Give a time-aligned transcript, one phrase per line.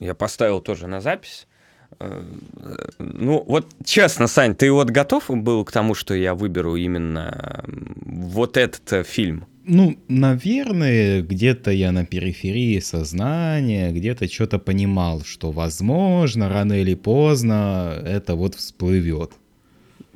[0.00, 1.46] Я поставил тоже на запись.
[2.98, 8.56] Ну, вот честно, Сань, ты вот готов был к тому, что я выберу именно вот
[8.56, 9.46] этот э, фильм?
[9.64, 18.00] Ну, наверное, где-то я на периферии сознания, где-то что-то понимал, что, возможно, рано или поздно
[18.04, 19.32] это вот всплывет.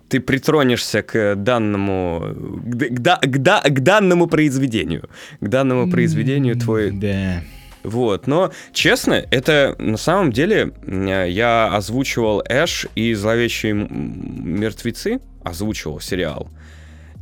[0.08, 5.08] Ты притронешься к данному, к, к, к, к данному произведению,
[5.40, 6.90] к данному произведению твой.
[6.90, 7.42] Да.
[7.84, 16.48] Вот, но честно, это на самом деле я озвучивал Эш и Зловещие мертвецы, озвучивал сериал.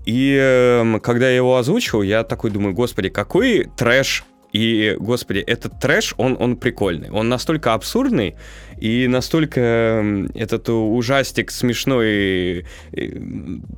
[0.06, 5.78] И э, когда я его озвучил, я такой думаю, господи, какой трэш и, господи, этот
[5.78, 7.10] трэш, он, он прикольный.
[7.10, 8.34] Он настолько абсурдный,
[8.80, 12.66] и настолько этот ужастик смешной,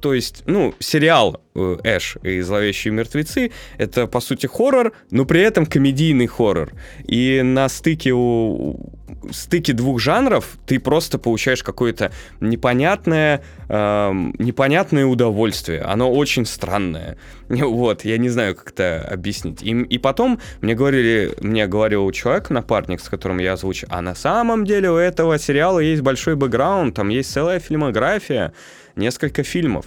[0.01, 5.41] то есть, ну, сериал э, Эш и Зловещие мертвецы, это, по сути, хоррор, но при
[5.41, 6.73] этом комедийный хоррор.
[7.07, 8.93] И на стыке у
[9.31, 15.83] стыке двух жанров ты просто получаешь какое-то непонятное, э, непонятное удовольствие.
[15.83, 17.17] Оно очень странное.
[17.73, 19.63] Вот, я не знаю, как это объяснить.
[19.63, 24.15] И, и потом мне говорили, мне говорил человек, напарник, с которым я озвучу, а на
[24.15, 28.53] самом деле у этого сериала есть большой бэкграунд, там есть целая фильмография,
[28.97, 29.87] несколько фильмов.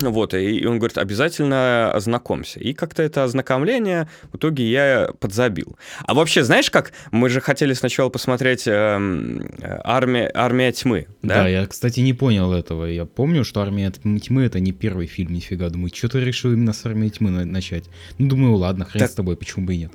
[0.00, 2.60] Вот, и он говорит, обязательно ознакомься.
[2.60, 5.78] И как-то это ознакомление в итоге я подзабил.
[6.04, 11.42] А вообще, знаешь как, мы же хотели сначала посмотреть эм, «Армия, «Армия тьмы», да?
[11.42, 12.84] Да, я, кстати, не понял этого.
[12.84, 15.70] Я помню, что «Армия тьмы»— это не первый фильм, нифига.
[15.70, 17.84] Думаю, что ты решил именно с «Армией тьмы» начать?
[18.18, 19.10] Ну, думаю, ладно, хрен так...
[19.10, 19.92] с тобой, почему бы и нет.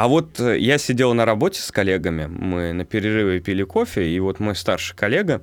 [0.00, 4.18] А вот э, я сидел на работе с коллегами, мы на перерыве пили кофе, и
[4.18, 5.42] вот мой старший коллега,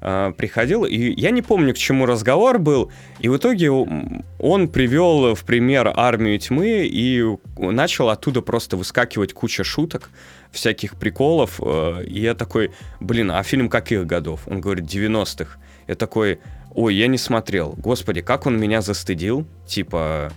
[0.00, 5.34] э, приходил, и я не помню, к чему разговор был, и в итоге он привел
[5.34, 7.20] в пример армию тьмы и
[7.58, 10.10] начал оттуда просто выскакивать куча шуток,
[10.52, 12.70] всяких приколов, э, и я такой,
[13.00, 14.42] блин, а фильм каких годов?
[14.46, 15.58] Он говорит, 90-х.
[15.88, 16.38] Я такой,
[16.70, 17.74] ой, я не смотрел.
[17.76, 20.30] Господи, как он меня застыдил, типа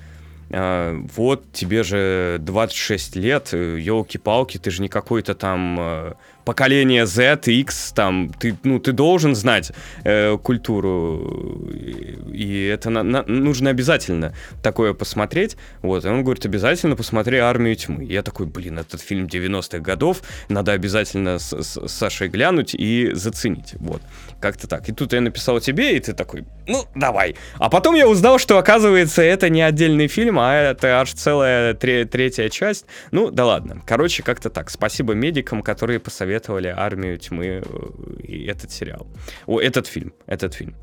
[0.52, 6.14] вот тебе же 26 лет, елки-палки, ты же не какой-то там э,
[6.50, 9.72] поколение Z, X, там, ты, ну, ты должен знать
[10.04, 11.70] э, культуру,
[12.34, 14.34] и это на, на, нужно обязательно
[14.64, 18.04] такое посмотреть, вот, и он говорит, обязательно посмотри «Армию тьмы».
[18.04, 23.12] Я такой, блин, этот фильм 90-х годов, надо обязательно с, с, с Сашей глянуть и
[23.14, 24.02] заценить, вот,
[24.42, 24.90] как-то так.
[24.90, 27.36] И тут я написал тебе, и ты такой, ну, давай.
[27.60, 32.06] А потом я узнал, что, оказывается, это не отдельный фильм, а это аж целая тре-
[32.06, 32.86] третья часть.
[33.12, 33.84] Ну, да ладно.
[33.86, 34.72] Короче, как-то так.
[34.72, 39.08] Спасибо медикам, которые посоветовали посоветовали «Армию тьмы» э, и этот сериал.
[39.46, 40.76] О, этот фильм, этот фильм.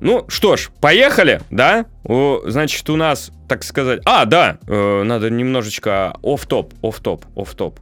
[0.00, 1.86] Ну что ж, поехали, да?
[2.04, 4.00] О, значит, у нас, так сказать...
[4.04, 7.80] А, да, э, надо немножечко оф-топ, оф-топ, оф-топ.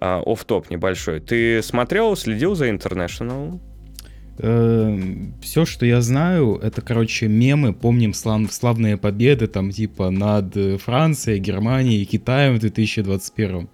[0.00, 1.20] Э, оф-топ небольшой.
[1.20, 3.60] Ты смотрел, следил за International?
[4.38, 7.74] Эм, Все, что я знаю, это, короче, мемы.
[7.74, 13.68] Помним слав, славные победы там типа над Францией, Германией Китаем в 2021.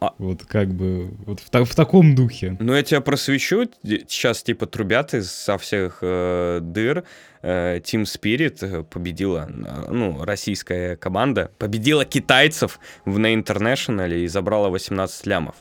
[0.00, 0.14] А...
[0.18, 2.56] Вот как бы вот в, в таком духе.
[2.60, 3.68] Ну, я тебя просвещу.
[3.82, 7.04] Сейчас типа трубят из со всех э, дыр.
[7.42, 9.48] Э, Team Spirit э, победила,
[9.90, 15.56] ну, российская команда, победила китайцев в на International и забрала 18 лямов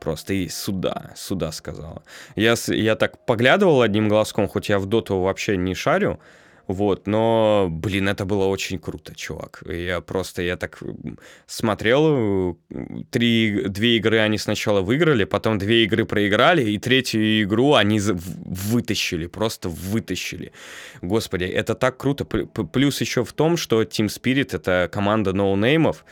[0.00, 2.02] просто и сюда, сюда сказала.
[2.36, 6.20] Я, я так поглядывал одним глазком, хоть я в доту вообще не шарю,
[6.68, 9.62] вот, но, блин, это было очень круто, чувак.
[9.66, 10.82] Я просто, я так
[11.46, 12.58] смотрел,
[13.10, 19.26] три, две игры они сначала выиграли, потом две игры проиграли, и третью игру они вытащили,
[19.26, 20.52] просто вытащили.
[21.00, 22.26] Господи, это так круто.
[22.26, 26.04] Плюс еще в том, что Team Spirit— это команда ноунеймов,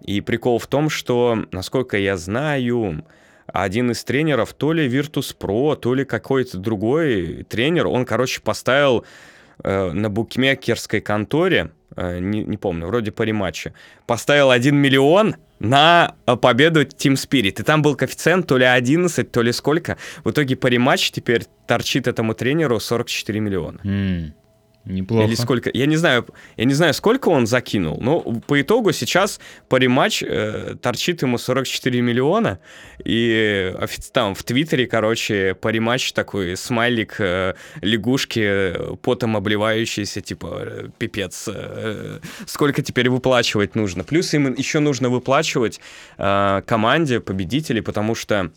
[0.00, 3.04] и прикол в том, что, насколько я знаю,
[3.46, 9.04] один из тренеров, то ли Virtus.pro, то ли какой-то другой тренер, он, короче, поставил
[9.64, 13.72] на букмекерской конторе, э, не, не помню, вроде по рематче,
[14.06, 17.60] поставил 1 миллион на э, победу Team Spirit.
[17.60, 19.96] И там был коэффициент то ли 11, то ли сколько.
[20.24, 23.80] В итоге по рематче теперь торчит этому тренеру 44 миллиона.
[23.84, 24.32] Mm.
[24.84, 25.26] Неплохо.
[25.26, 25.70] Или сколько?
[25.72, 26.26] Я не знаю,
[26.56, 31.38] я не знаю, сколько он закинул, но по итогу сейчас по рематч э, торчит ему
[31.38, 32.58] 44 миллиона,
[33.02, 33.74] и
[34.12, 41.48] там в Твиттере, короче, по рематч такой смайлик э, лягушки, потом обливающийся, типа, э, пипец,
[41.48, 44.04] э, сколько теперь выплачивать нужно.
[44.04, 45.80] Плюс им еще нужно выплачивать
[46.18, 48.50] э, команде победителей, потому что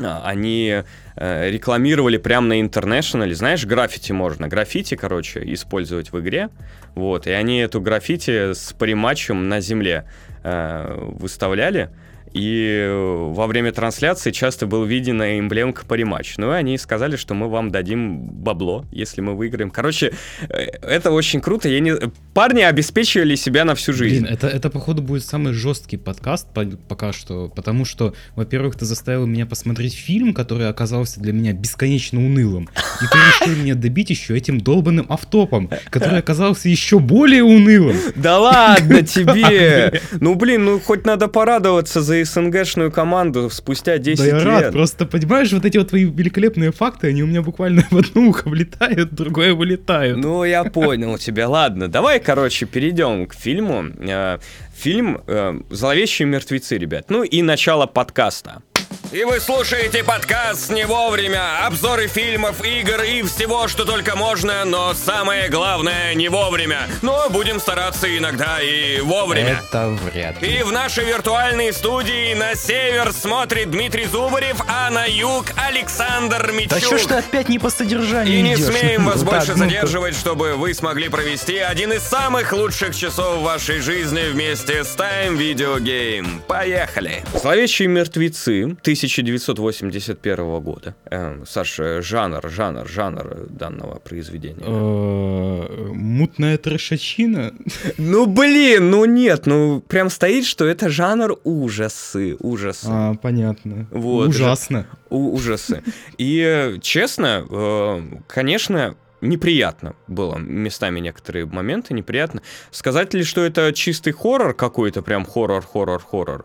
[0.00, 0.82] они
[1.16, 6.48] э, рекламировали прямо на International, знаешь, граффити можно, граффити, короче, использовать в игре,
[6.94, 10.04] вот, и они эту граффити с париматчем на земле
[10.42, 11.90] э, выставляли,
[12.38, 12.88] и
[13.34, 16.34] во время трансляции часто был виден эмблемка париматч.
[16.36, 19.70] Ну и они сказали, что мы вам дадим бабло, если мы выиграем.
[19.70, 20.12] Короче,
[20.48, 21.68] э, это очень круто.
[21.68, 21.94] Я не...
[22.34, 24.20] Парни обеспечивали себя на всю жизнь.
[24.20, 26.46] Блин, это, это походу будет самый жесткий подкаст
[26.88, 32.24] пока что, потому что, во-первых, ты заставил меня посмотреть фильм, который оказался для меня бесконечно
[32.24, 32.68] унылым,
[33.02, 37.96] и ты решил меня добить еще этим долбанным автопом, который оказался еще более унылым.
[38.14, 40.00] Да ладно тебе!
[40.20, 44.32] Ну блин, ну хоть надо порадоваться за СНГшную команду спустя 10 лет.
[44.32, 47.84] Да я рад, просто понимаешь, вот эти вот твои великолепные факты, они у меня буквально
[47.90, 50.18] в одно ухо влетают, в другое вылетают.
[50.18, 53.84] Ну я понял тебя, ладно, давай, короче, перейдем к фильму.
[53.98, 54.38] Э,
[54.76, 57.06] фильм э, «Зловещие мертвецы», ребят.
[57.08, 58.62] Ну и начало подкаста.
[59.10, 64.92] И вы слушаете подкаст «Не вовремя», обзоры фильмов, игр и всего, что только можно, но
[64.92, 66.80] самое главное не вовремя.
[67.00, 69.62] Но будем стараться иногда и вовремя.
[69.66, 70.58] Это вряд ли.
[70.58, 76.70] И в нашей виртуальной студии на север смотрит Дмитрий Зубарев, а на юг Александр Мичук.
[76.72, 78.66] Да что ж ты опять не по содержанию И не идешь?
[78.66, 84.30] смеем вас больше задерживать, чтобы вы смогли провести один из самых лучших часов вашей жизни
[84.32, 86.42] вместе с Time Video Game.
[86.46, 87.24] Поехали!
[87.32, 90.94] Зловещие мертвецы, 1981 года.
[91.10, 94.64] Э, Саша, жанр, жанр, жанр данного произведения.
[94.64, 97.52] Э, мутная трешачина?
[97.96, 102.88] Ну блин, ну нет, ну прям стоит, что это жанр ужасы, ужасы.
[102.88, 103.86] А, понятно.
[103.90, 104.28] Вот.
[104.28, 104.86] Ужасно.
[105.10, 105.82] Ужасы.
[106.18, 112.42] И честно, э, конечно, неприятно было местами некоторые моменты, неприятно.
[112.70, 116.44] Сказать ли, что это чистый хоррор какой-то, прям хоррор, хоррор, хоррор?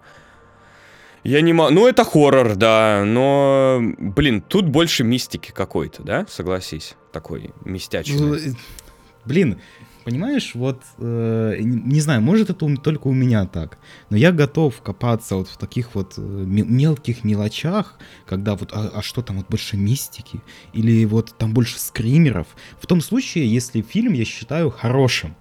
[1.24, 1.74] Я не могу...
[1.74, 6.26] Ну, это хоррор, да, но, блин, тут больше мистики какой-то, да?
[6.30, 8.20] Согласись, такой мистячный.
[8.20, 8.56] Ну,
[9.26, 9.60] блин,
[10.04, 13.78] понимаешь, вот, э, не знаю, может это только у меня так,
[14.10, 19.02] но я готов копаться вот в таких вот э, мелких мелочах, когда вот, а, а
[19.02, 20.42] что там вот больше мистики,
[20.74, 22.48] или вот там больше скримеров,
[22.82, 25.36] в том случае, если фильм я считаю хорошим.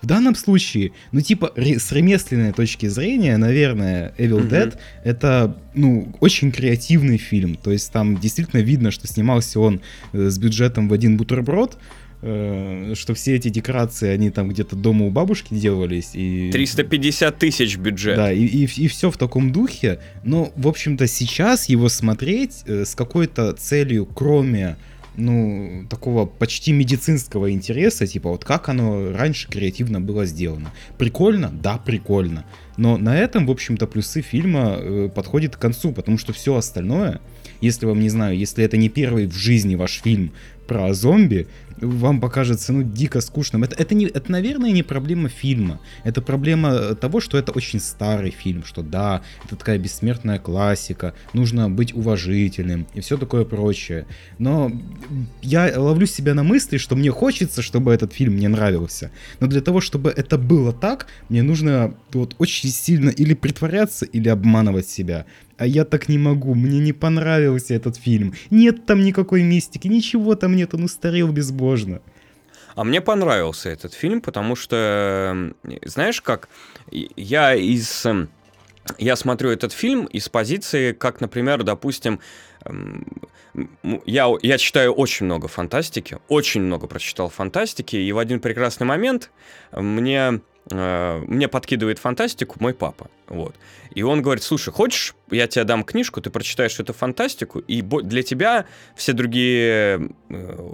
[0.00, 4.50] В данном случае, ну, типа, с ремесленной точки зрения, наверное, Evil mm-hmm.
[4.50, 7.56] Dead это, ну, очень креативный фильм.
[7.56, 9.80] То есть там действительно видно, что снимался он
[10.12, 11.78] э, с бюджетом в один бутерброд,
[12.22, 16.10] э, что все эти декорации, они там где-то дома у бабушки делались.
[16.14, 16.50] И...
[16.52, 18.16] 350 тысяч бюджет.
[18.16, 19.98] Да, и, и, и все в таком духе.
[20.22, 24.76] Но, в общем-то, сейчас его смотреть э, с какой-то целью, кроме
[25.18, 30.72] ну, такого почти медицинского интереса, типа вот как оно раньше креативно было сделано.
[30.96, 31.50] Прикольно?
[31.50, 32.44] Да, прикольно.
[32.76, 37.20] Но на этом, в общем-то, плюсы фильма э, подходят к концу, потому что все остальное,
[37.60, 40.32] если вам, не знаю, если это не первый в жизни ваш фильм
[40.66, 41.48] про зомби,
[41.80, 43.64] вам покажется, ну, дико скучным.
[43.64, 45.80] Это, это, не, это, наверное, не проблема фильма.
[46.04, 51.70] Это проблема того, что это очень старый фильм, что да, это такая бессмертная классика, нужно
[51.70, 54.06] быть уважительным и все такое прочее.
[54.38, 54.72] Но
[55.42, 59.10] я ловлю себя на мысли, что мне хочется, чтобы этот фильм мне нравился.
[59.40, 64.28] Но для того, чтобы это было так, мне нужно вот очень сильно или притворяться, или
[64.28, 65.26] обманывать себя.
[65.58, 68.32] А я так не могу, мне не понравился этот фильм.
[68.48, 71.32] Нет там никакой мистики, ничего там нет, он устарел
[71.68, 72.00] безбожно.
[72.74, 75.52] А мне понравился этот фильм, потому что,
[75.84, 76.48] знаешь как,
[76.90, 78.06] я из...
[78.96, 82.20] Я смотрю этот фильм из позиции, как, например, допустим,
[84.06, 89.30] я, я читаю очень много фантастики, очень много прочитал фантастики, и в один прекрасный момент
[89.72, 93.54] мне мне подкидывает фантастику мой папа, вот.
[93.94, 98.22] И он говорит, слушай, хочешь, я тебе дам книжку, ты прочитаешь эту фантастику, и для
[98.22, 100.72] тебя все другие э,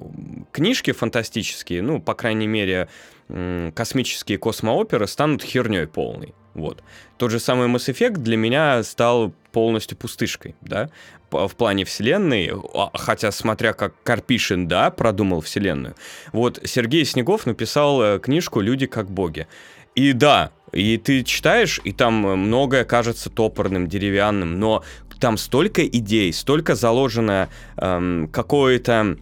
[0.50, 2.88] книжки фантастические, ну, по крайней мере,
[3.74, 6.34] космические космооперы станут херней полной.
[6.54, 6.82] Вот.
[7.16, 10.88] Тот же самый Mass Effect для меня стал полностью пустышкой, да,
[11.30, 15.96] в плане вселенной, а, хотя смотря как Карпишин, да, продумал вселенную.
[16.32, 19.48] Вот Сергей Снегов написал э, книжку «Люди как боги».
[19.94, 24.82] И да, и ты читаешь, и там многое кажется топорным, деревянным, но
[25.20, 29.16] там столько идей, столько заложено эм, какое-то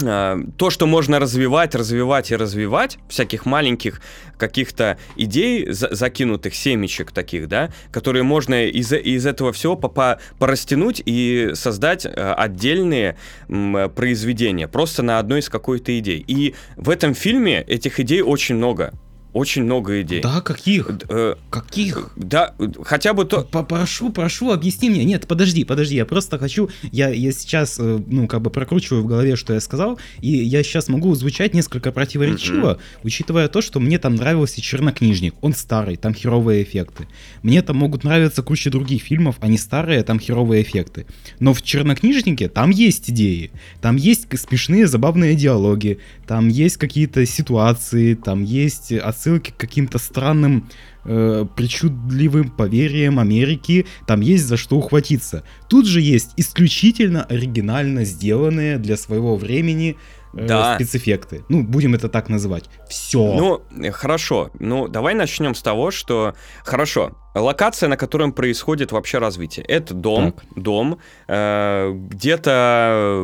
[0.00, 4.02] э, то, что можно развивать, развивать и развивать, всяких маленьких
[4.36, 11.02] каких-то идей, за закинутых семечек таких, да, которые можно из, из этого всего по порастянуть
[11.04, 13.16] и создать э, отдельные
[13.48, 16.22] м, произведения, просто на одной из какой-то идей.
[16.26, 18.92] И в этом фильме этих идей очень много
[19.32, 20.20] очень много идей.
[20.20, 20.90] Да, каких?
[21.08, 22.10] Э, каких?
[22.16, 23.42] Да, хотя бы то...
[23.42, 25.04] Прошу, прошу, объясни мне.
[25.04, 26.68] Нет, подожди, подожди, я просто хочу...
[26.90, 30.62] Я, я сейчас, э, ну, как бы прокручиваю в голове, что я сказал, и я
[30.62, 33.00] сейчас могу звучать несколько противоречиво, mm-hmm.
[33.04, 35.34] учитывая то, что мне там нравился «Чернокнижник».
[35.40, 37.08] Он старый, там херовые эффекты.
[37.42, 41.06] Мне там могут нравиться куча других фильмов, они старые, там херовые эффекты.
[41.40, 48.14] Но в «Чернокнижнике» там есть идеи, там есть смешные, забавные диалоги, там есть какие-то ситуации,
[48.14, 50.68] там есть отсылки к каким-то странным
[51.04, 55.44] э, причудливым поверьям Америки, там есть за что ухватиться.
[55.68, 59.96] Тут же есть исключительно оригинально сделанные для своего времени
[60.32, 60.74] да.
[60.76, 61.44] спецэффекты.
[61.48, 62.64] Ну, будем это так называть.
[62.88, 63.18] Все.
[63.18, 64.50] Ну, хорошо.
[64.58, 66.34] Ну, давай начнем с того, что...
[66.64, 67.12] Хорошо.
[67.34, 69.64] Локация, на котором происходит вообще развитие.
[69.66, 70.44] Это дом, так.
[70.54, 70.98] дом,
[71.28, 73.22] э, где-то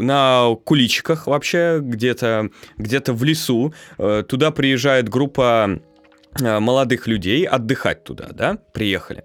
[0.00, 3.74] на куличиках вообще, где-то где в лесу.
[3.98, 5.78] Э, туда приезжает группа
[6.40, 9.24] э, молодых людей отдыхать туда, да, приехали.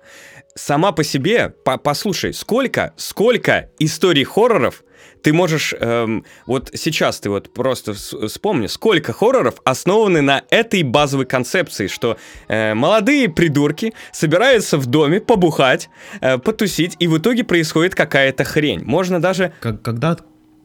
[0.56, 4.84] Сама по себе, по послушай, сколько, сколько историй хорроров
[5.22, 11.26] ты можешь, эм, вот сейчас ты вот просто вспомни, сколько хорроров основаны на этой базовой
[11.26, 15.90] концепции, что э, молодые придурки собираются в доме побухать,
[16.22, 18.84] э, потусить, и в итоге происходит какая-то хрень.
[18.84, 19.54] Можно даже...
[19.60, 20.18] Когда,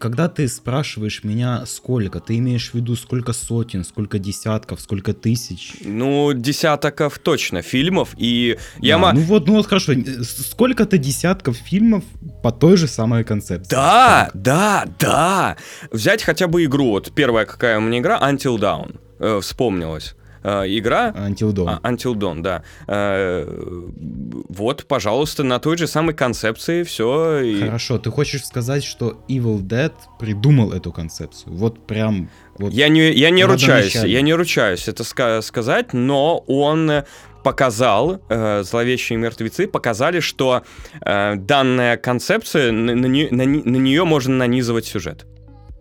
[0.04, 5.76] когда ты спрашиваешь меня сколько, ты имеешь в виду сколько сотен, сколько десятков, сколько тысяч?
[5.82, 8.96] Ну, десятков точно фильмов, и я...
[8.96, 9.12] Да, ма...
[9.14, 12.04] Ну вот, ну вот хорошо, сколько-то десятков фильмов
[12.42, 13.70] по той же самой концепции.
[13.70, 14.42] Да, так.
[14.42, 15.56] да, да!
[15.90, 21.10] Взять хотя бы игру, вот первая какая у меня игра, Until Dawn, э, вспомнилась игра...
[21.10, 21.78] Until Dawn.
[21.82, 22.62] А, Until Dawn, да.
[22.86, 23.46] Э,
[24.48, 27.40] вот, пожалуйста, на той же самой концепции все.
[27.40, 27.60] И...
[27.60, 31.54] Хорошо, ты хочешь сказать, что Evil Dead придумал эту концепцию?
[31.54, 32.30] Вот прям...
[32.58, 37.04] Вот я не, я не ручаюсь, я не ручаюсь это ска- сказать, но он
[37.42, 40.62] показал, э, зловещие мертвецы показали, что
[41.00, 45.26] э, данная концепция, на, на, на, на нее можно нанизывать сюжет.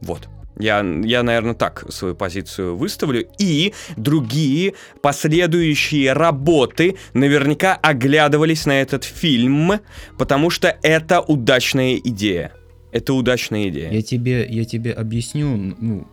[0.02, 0.28] Вот.
[0.60, 3.28] Я, я, наверное, так свою позицию выставлю.
[3.40, 9.74] И другие последующие работы наверняка оглядывались на этот фильм,
[10.18, 12.54] потому что это удачная идея.
[12.92, 13.92] Это удачная идея.
[13.92, 16.08] Я тебе, я тебе объясню, ну,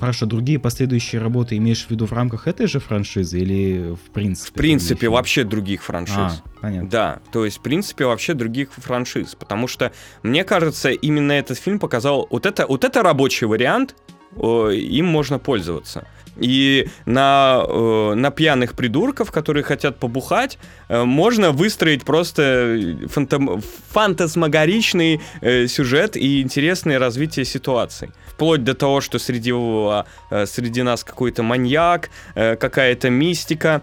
[0.00, 4.50] Хорошо, другие последующие работы имеешь в виду в рамках этой же франшизы или в принципе?
[4.50, 6.16] В принципе, вообще других франшиз.
[6.16, 6.88] А, понятно.
[6.88, 9.92] Да, то есть в принципе вообще других франшиз, потому что
[10.22, 13.94] мне кажется, именно этот фильм показал вот это вот это рабочий вариант,
[14.36, 16.06] им можно пользоваться.
[16.36, 20.58] И на, э, на пьяных придурков, которые хотят побухать,
[20.88, 28.10] э, можно выстроить просто фантом, фантасмагоричный э, сюжет и интересное развитие ситуаций.
[28.28, 33.82] Вплоть до того, что среди, э, среди нас какой-то маньяк, э, какая-то мистика,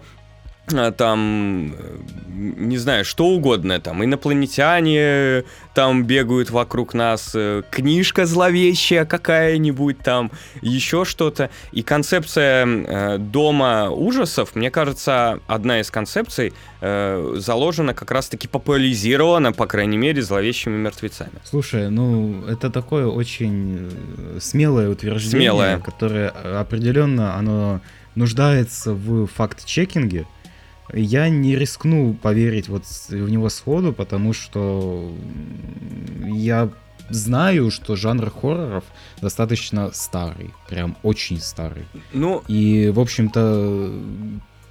[0.96, 1.74] там,
[2.40, 10.30] не знаю, что угодно, там, инопланетяне там бегают вокруг нас, э, книжка зловещая какая-нибудь там,
[10.62, 11.50] еще что-то.
[11.72, 19.52] И концепция э, дома ужасов, мне кажется, одна из концепций э, заложена как раз-таки популяризирована,
[19.52, 21.40] по крайней мере, зловещими мертвецами.
[21.44, 25.78] Слушай, ну, это такое очень э, смелое утверждение, смелое.
[25.78, 27.80] которое определенно, оно
[28.14, 30.26] нуждается в факт-чекинге,
[30.92, 35.12] я не рискну поверить вот в него сходу, потому что
[36.26, 36.70] я
[37.10, 38.84] знаю, что жанр хорроров
[39.20, 41.84] достаточно старый, прям очень старый.
[42.12, 43.92] Ну, и, в общем-то,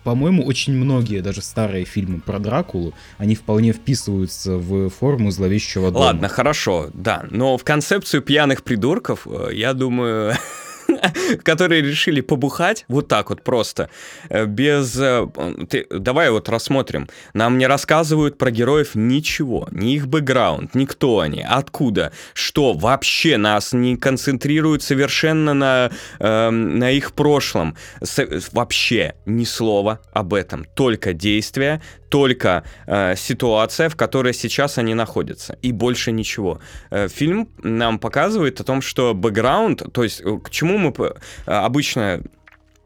[0.03, 6.05] по-моему, очень многие, даже старые фильмы про Дракулу, они вполне вписываются в форму зловещего дома.
[6.05, 10.33] Ладно, хорошо, да, но в концепцию пьяных придурков, э, я думаю,
[11.43, 13.89] которые решили побухать вот так вот просто,
[14.29, 14.97] э, без...
[14.99, 15.27] Э,
[15.69, 17.07] ты, давай вот рассмотрим.
[17.33, 23.37] Нам не рассказывают про героев ничего, ни их бэкграунд, ни кто они, откуда, что вообще
[23.37, 27.75] нас не концентрируют совершенно на, э, на их прошлом.
[28.01, 34.93] С, вообще ни слова об этом, только действия, только э, ситуация, в которой сейчас они
[34.95, 36.59] находятся, и больше ничего.
[36.89, 41.13] Э, фильм нам показывает о том, что бэкграунд, то есть э, к чему мы э,
[41.45, 42.21] обычно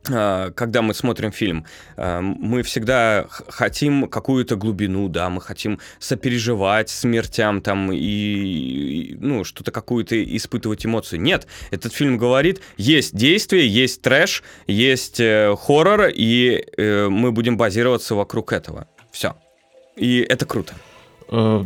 [0.10, 1.66] э, когда мы смотрим фильм,
[1.96, 10.22] мы всегда хотим какую-то глубину, да, мы хотим сопереживать смертям там и, ну, что-то какую-то
[10.36, 11.22] испытывать эмоцию.
[11.22, 18.52] Нет, этот фильм говорит, есть действие, есть трэш, есть хоррор, и мы будем базироваться вокруг
[18.52, 18.88] этого.
[19.14, 19.36] Все.
[19.96, 20.74] И это круто.
[21.30, 21.64] Э,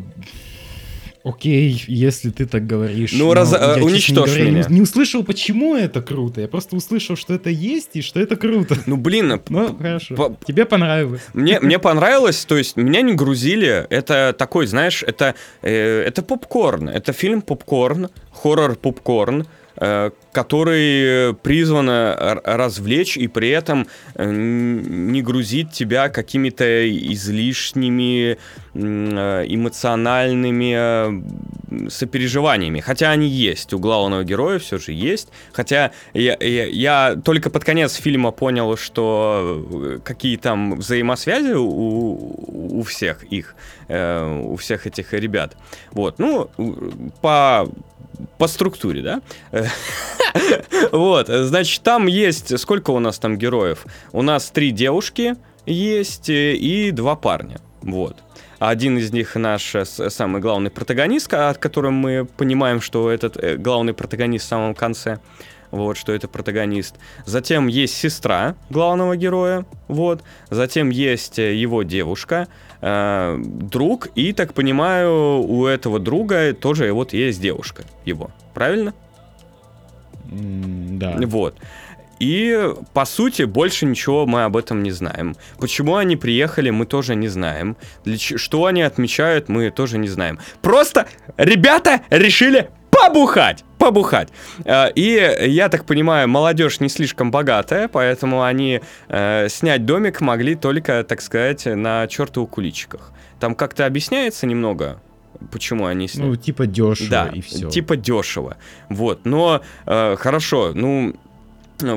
[1.24, 3.13] Окей, если ты так говоришь.
[3.13, 4.66] Ну, раз, я, э, уничтожь говоря, меня.
[4.68, 6.42] Не, не услышал, почему это круто.
[6.42, 8.77] Я просто услышал, что это есть и что это круто.
[8.86, 9.42] Ну, блин.
[9.50, 10.16] Ну, хорошо.
[10.16, 10.38] По...
[10.46, 11.22] Тебе понравилось.
[11.34, 13.88] Мне, мне понравилось, то есть меня не грузили.
[13.89, 16.89] Это такой, знаешь, это, э, это попкорн.
[16.89, 19.48] Это фильм попкорн, хоррор-попкорн.
[19.80, 28.38] Э, который призван развлечь и при этом э, не грузить тебя какими-то излишними
[28.76, 32.82] э, эмоциональными сопереживаниями.
[32.82, 35.30] Хотя они есть, у главного героя все же есть.
[35.54, 42.84] Хотя я, я, я только под конец фильма понял, что какие там взаимосвязи у, у
[42.84, 43.56] всех их,
[43.90, 45.58] у всех этих ребят.
[45.92, 46.50] Вот, ну,
[47.22, 47.68] по
[48.38, 49.22] по структуре, да?
[50.92, 52.58] Вот, значит, там есть...
[52.60, 53.86] Сколько у нас там героев?
[54.12, 57.60] У нас три девушки есть и два парня.
[57.82, 58.18] Вот.
[58.60, 63.56] Один из них наш э, самый главный протагонист, от которого мы понимаем, что этот э,
[63.56, 65.20] главный протагонист в самом конце
[65.72, 66.96] вот, что это протагонист.
[67.26, 70.24] Затем есть сестра главного героя, вот.
[70.50, 72.48] Затем есть э, его девушка,
[72.82, 78.94] э, друг, и, так понимаю, у этого друга тоже вот есть девушка его, правильно?
[80.32, 81.18] Mm, да.
[81.26, 81.56] Вот.
[82.20, 85.36] И, по сути, больше ничего мы об этом не знаем.
[85.60, 87.78] Почему они приехали, мы тоже не знаем.
[88.06, 90.40] Для что они отмечают, мы тоже не знаем.
[90.62, 91.08] Просто
[91.38, 94.30] ребята решили побухать, побухать.
[94.66, 100.56] Э, и я так понимаю, молодежь не слишком богатая, поэтому они э, снять домик могли
[100.56, 103.12] только, так сказать, на чертову куличиках.
[103.40, 105.00] Там как-то объясняется немного,
[105.52, 106.30] почему они сняли.
[106.30, 107.70] Ну, типа дешево да, и все.
[107.70, 108.58] Типа дешево.
[108.90, 109.26] Вот.
[109.26, 111.16] Но э, хорошо, ну,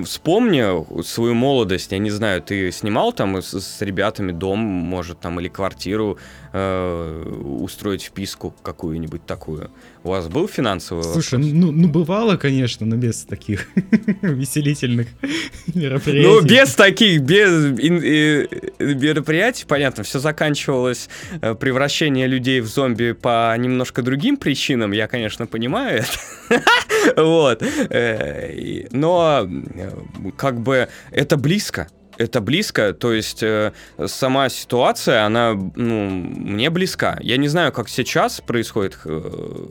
[0.05, 5.41] Вспомни свою молодость, я не знаю, ты снимал там с, с ребятами дом, может, там,
[5.41, 6.19] или квартиру
[6.53, 7.23] э,
[7.63, 9.71] устроить вписку какую-нибудь такую.
[10.03, 13.69] У вас был финансовый Слушай, ну, ну бывало, конечно, но без таких
[14.23, 15.09] веселительных
[15.75, 16.27] мероприятий.
[16.27, 17.51] Ну, без таких, без
[18.79, 21.11] мероприятий, понятно, все заканчивалось
[21.43, 26.03] э, превращение людей в зомби по немножко другим причинам, я, конечно, понимаю
[26.49, 26.63] это.
[27.17, 27.63] Вот.
[27.63, 29.91] Э, но э,
[30.37, 31.89] как бы это близко
[32.21, 33.73] это близко, то есть э,
[34.07, 37.19] сама ситуация, она ну, мне близка.
[37.23, 39.69] Я не знаю, как сейчас происходит э,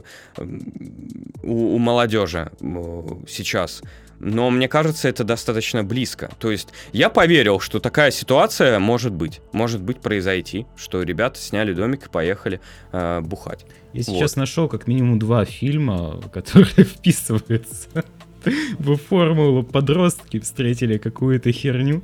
[1.44, 3.84] у, у молодежи э, сейчас,
[4.20, 6.32] но мне кажется, это достаточно близко.
[6.40, 11.74] То есть я поверил, что такая ситуация может быть, может быть произойти, что ребята сняли
[11.74, 13.68] домик и поехали э, бухать.
[13.94, 14.18] Я вот.
[14.18, 18.04] сейчас нашел как минимум два фильма, которые вписываются
[18.80, 22.02] в формулу подростки встретили какую-то херню.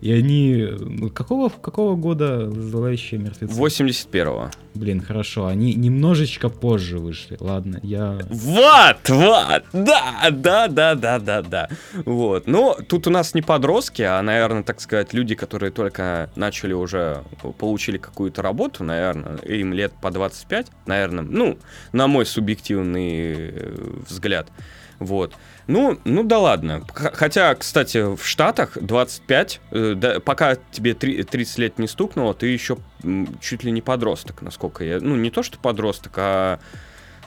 [0.00, 0.68] И они...
[0.78, 3.58] Ну, какого, какого года «Зловещие мертвецы»?
[3.58, 4.50] 81-го.
[4.74, 5.46] Блин, хорошо.
[5.46, 7.36] Они немножечко позже вышли.
[7.40, 8.18] Ладно, я...
[8.28, 9.64] Вот, вот!
[9.72, 11.68] Да, да, да, да, да, да.
[12.04, 12.46] Вот.
[12.46, 17.22] Но тут у нас не подростки, а, наверное, так сказать, люди, которые только начали уже,
[17.58, 21.58] получили какую-то работу, наверное, им лет по 25, наверное, ну,
[21.92, 23.74] на мой субъективный э,
[24.08, 24.50] взгляд.
[24.98, 25.34] Вот.
[25.66, 26.82] Ну, ну да ладно.
[26.94, 32.46] Хотя, кстати, в Штатах 25, э, да, пока тебе 3, 30 лет не стукнуло, ты
[32.46, 32.78] еще
[33.40, 35.00] чуть ли не подросток, насколько я...
[35.00, 36.58] Ну, не то, что подросток, а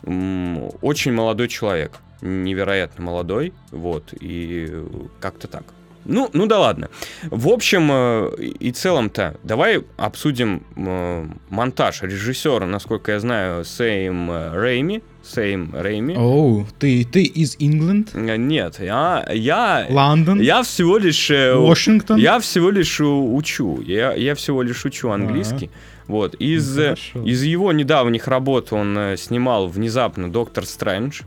[0.04, 2.00] очень молодой человек.
[2.22, 4.84] Невероятно молодой, вот, и
[5.20, 5.64] как-то так.
[6.06, 6.90] Ну, ну да ладно.
[7.24, 15.04] В общем э, и целом-то, давай обсудим э, монтаж режиссера, насколько я знаю, Сэм Рейми.
[15.24, 16.16] Сэм Рейми.
[16.16, 18.10] Оу, ты, ты из England?
[18.14, 19.28] Э, нет, я...
[19.32, 20.40] я Лондон?
[20.40, 21.30] Я всего лишь...
[21.30, 22.18] Вашингтон?
[22.18, 23.82] Я всего лишь учу.
[23.82, 25.70] Я, я всего лишь учу английский.
[25.74, 26.08] А-а.
[26.08, 26.36] Вот.
[26.36, 26.76] Из,
[27.14, 31.22] ну, из его недавних работ он снимал внезапно Доктор Стрэндж,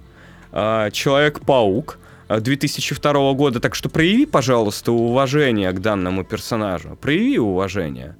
[0.50, 6.96] Человек-паук, 2002 года, так что прояви, пожалуйста, уважение к данному персонажу.
[7.00, 8.16] Прояви уважение.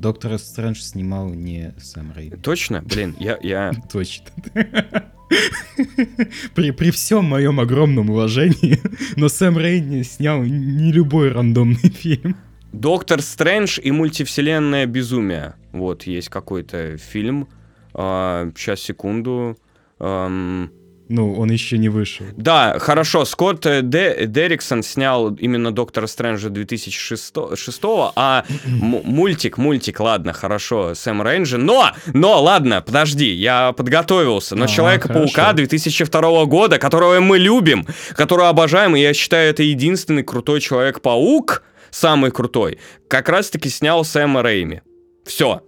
[0.00, 2.36] Доктор Стрэндж снимал не Сэм Рэйми.
[2.36, 2.82] Точно?
[2.82, 3.38] Блин, я...
[3.42, 3.72] я...
[3.92, 4.26] Точно.
[6.54, 8.78] При, при всем моем огромном уважении,
[9.16, 12.36] но Сэм Рэйми снял не любой рандомный фильм.
[12.72, 15.54] Доктор Стрэндж и мультивселенная безумие.
[15.72, 17.48] Вот, есть какой-то фильм.
[17.92, 19.56] А, сейчас, секунду.
[20.00, 20.70] Um,
[21.08, 22.24] ну, он еще не вышел.
[22.36, 23.24] Да, хорошо.
[23.24, 27.34] Скотт э, Де Дерриксон снял именно Доктора Стрэнджа 2006,
[28.16, 31.58] а мультик, мультик, ладно, хорошо, Сэм Рейнджи.
[31.58, 34.56] Но, но, ладно, подожди, я подготовился.
[34.56, 37.86] Но а, Человека-паука 2002 года, которого мы любим,
[38.16, 44.42] которого обожаем, и я считаю, это единственный крутой Человек-паук, самый крутой, как раз-таки снял Сэма
[44.42, 44.82] Рейми.
[45.26, 45.62] Все,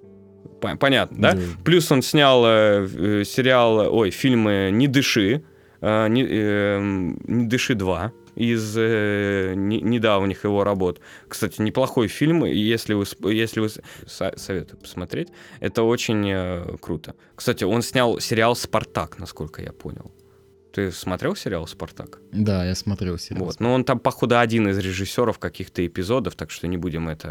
[0.74, 1.32] понятно, да?
[1.32, 1.40] да?
[1.64, 5.44] Плюс он снял э, э, сериал, ой, фильмы «Не дыши»,
[5.80, 11.00] э, «Не, э, «Не дыши 2», из э, не, недавних его работ.
[11.26, 13.70] Кстати, неплохой фильм, если вы, если вы
[14.06, 15.28] со, советую посмотреть,
[15.60, 17.14] это очень э, круто.
[17.34, 20.12] Кстати, он снял сериал «Спартак», насколько я понял.
[20.76, 22.18] Ты смотрел сериал «Спартак»?
[22.32, 23.46] Да, я смотрел сериал.
[23.46, 23.60] Вот.
[23.60, 27.28] Но он там, походу, один из режиссеров каких-то эпизодов, так что не будем это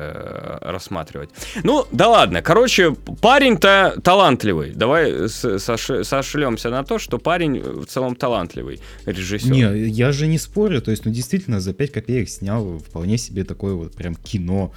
[0.63, 1.29] э, рассматривать.
[1.63, 2.41] Ну, да ладно.
[2.41, 4.71] Короче, парень-то талантливый.
[4.71, 9.51] Давай сошлемся на то, что парень в целом талантливый режиссер.
[9.51, 10.81] Не, я же не спорю.
[10.81, 14.73] То есть, ну, действительно, за 5 копеек снял вполне себе такое вот прям кино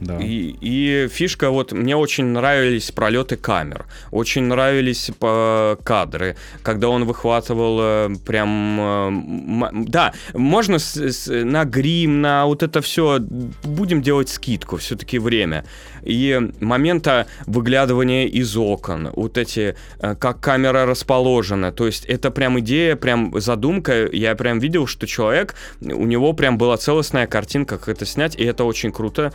[0.00, 0.18] да.
[0.18, 7.04] И, и фишка, вот мне очень нравились пролеты камер, очень нравились э, кадры, когда он
[7.04, 8.80] выхватывал э, прям...
[8.80, 15.18] Э, да, можно с, с, на грим, на вот это все, будем делать скидку, все-таки
[15.18, 15.64] время.
[16.02, 22.96] И момента выглядывания из окон, вот эти, как камера расположена, то есть это прям идея,
[22.96, 28.06] прям задумка, я прям видел, что человек, у него прям была целостная картинка, как это
[28.06, 29.32] снять, и это очень круто,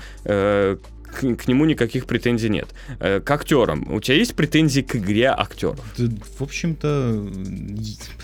[1.15, 2.69] к, к нему никаких претензий нет.
[2.99, 3.91] Э, к актерам.
[3.91, 5.79] У тебя есть претензии к игре актеров?
[5.97, 7.27] В общем-то,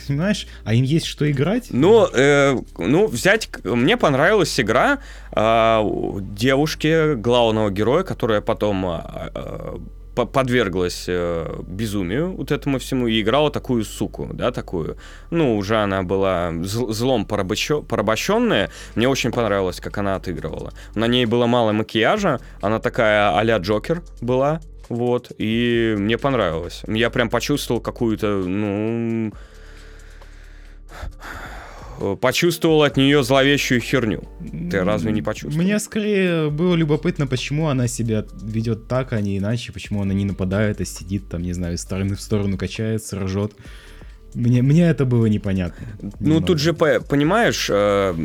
[0.07, 1.67] понимаешь, а им есть что играть?
[1.69, 3.49] Ну, э, ну взять...
[3.63, 4.99] Мне понравилась игра
[5.31, 5.81] э,
[6.21, 9.77] девушки, главного героя, которая потом э,
[10.25, 14.97] подверглась э, безумию вот этому всему и играла такую суку, да, такую.
[15.29, 18.69] Ну, уже она была злом порабощенная.
[18.95, 20.73] Мне очень понравилось, как она отыгрывала.
[20.95, 26.83] На ней было мало макияжа, она такая а-ля Джокер была, вот, и мне понравилось.
[26.87, 29.31] Я прям почувствовал какую-то, ну
[32.21, 34.23] почувствовал от нее зловещую херню.
[34.69, 35.63] Ты разве не почувствовал?
[35.63, 40.25] Мне скорее было любопытно, почему она себя ведет так, а не иначе, почему она не
[40.25, 43.53] нападает, а сидит там, не знаю, из стороны в сторону качается, ржет.
[44.33, 45.87] Мне, мне это было непонятно.
[46.01, 46.45] Ну, немного.
[46.47, 48.15] тут же, понимаешь, э,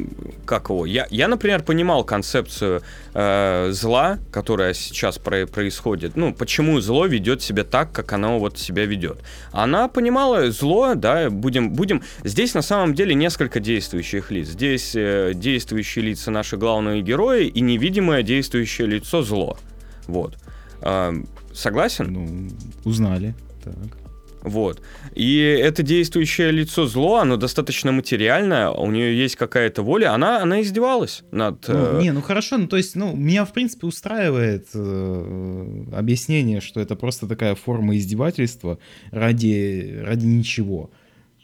[0.44, 0.86] как его?
[0.86, 6.16] Я, я, например, понимал концепцию э, зла, которая сейчас про происходит.
[6.16, 9.18] Ну, почему зло ведет себя так, как оно вот себя ведет.
[9.50, 11.72] Она понимала зло, да, будем...
[11.72, 12.02] будем...
[12.22, 14.48] Здесь на самом деле несколько действующих лиц.
[14.48, 19.58] Здесь э, действующие лица наши главные герои и невидимое действующее лицо зло.
[20.06, 20.36] Вот.
[20.82, 21.12] Э,
[21.52, 22.12] согласен?
[22.12, 22.48] Ну,
[22.84, 23.34] узнали.
[23.64, 24.05] Так.
[24.46, 24.80] Вот.
[25.16, 30.62] И это действующее лицо зло, оно достаточно материальное, у нее есть какая-то воля, она, она
[30.62, 31.66] издевалась над...
[31.66, 32.02] Ну, э...
[32.02, 36.94] Не, ну хорошо, ну то есть, ну, меня в принципе устраивает э, объяснение, что это
[36.94, 38.78] просто такая форма издевательства
[39.10, 40.92] ради, ради ничего.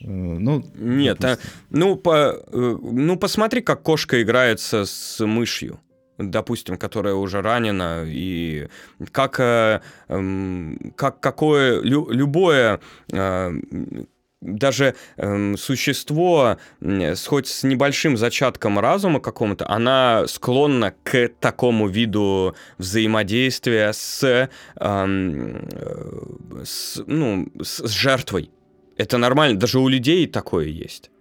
[0.01, 1.39] Э, ну, Нет, а,
[1.71, 5.81] ну, по, э, ну посмотри, как кошка играется с мышью
[6.19, 8.69] допустим, которая уже ранена, и
[9.13, 12.81] как, э, эм, как какое лю, любое
[13.13, 13.53] э,
[14.43, 22.57] даже э, существо, с, хоть с небольшим зачатком разума какому-то, она склонна к такому виду
[22.79, 24.49] взаимодействия с, э,
[26.65, 28.51] с, ну, с жертвой.
[28.97, 31.12] Это нормально, даже у людей такое есть.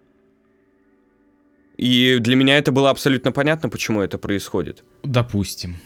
[1.81, 4.83] И для меня это было абсолютно понятно, почему это происходит.
[5.03, 5.77] Допустим.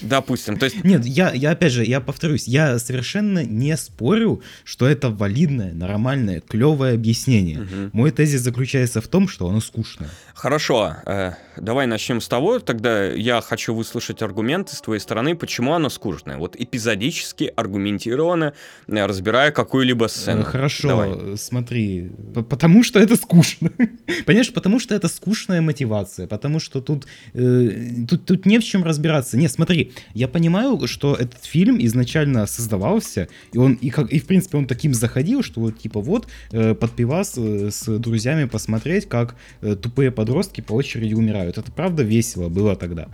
[0.00, 0.84] Допустим, то есть...
[0.84, 6.40] Нет, я, я опять же, я повторюсь, я совершенно не спорю, что это валидное, нормальное,
[6.40, 7.60] клевое объяснение.
[7.60, 7.90] Угу.
[7.92, 10.10] Мой тезис заключается в том, что оно скучное.
[10.34, 15.74] Хорошо, э, давай начнем с того, тогда я хочу выслушать аргументы с твоей стороны, почему
[15.74, 16.36] оно скучное.
[16.36, 18.54] Вот эпизодически, аргументированно,
[18.88, 20.42] э, разбирая какую-либо сцену.
[20.42, 21.38] Э, хорошо, давай.
[21.38, 22.10] смотри,
[22.48, 23.70] потому что это скучно.
[24.26, 28.82] Понимаешь, потому что это скучная мотивация, потому что тут, э, тут, тут не в чем
[28.84, 29.36] разбираться.
[29.36, 34.26] Нет, смотри, я понимаю, что этот фильм изначально создавался, и он, и, как, и в
[34.26, 39.08] принципе он таким заходил, что вот типа вот э, под пивас э, с друзьями посмотреть,
[39.08, 41.58] как э, тупые подростки по очереди умирают.
[41.58, 43.08] Это правда весело было тогда.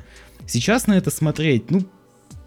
[0.47, 1.83] Сейчас на это смотреть, ну,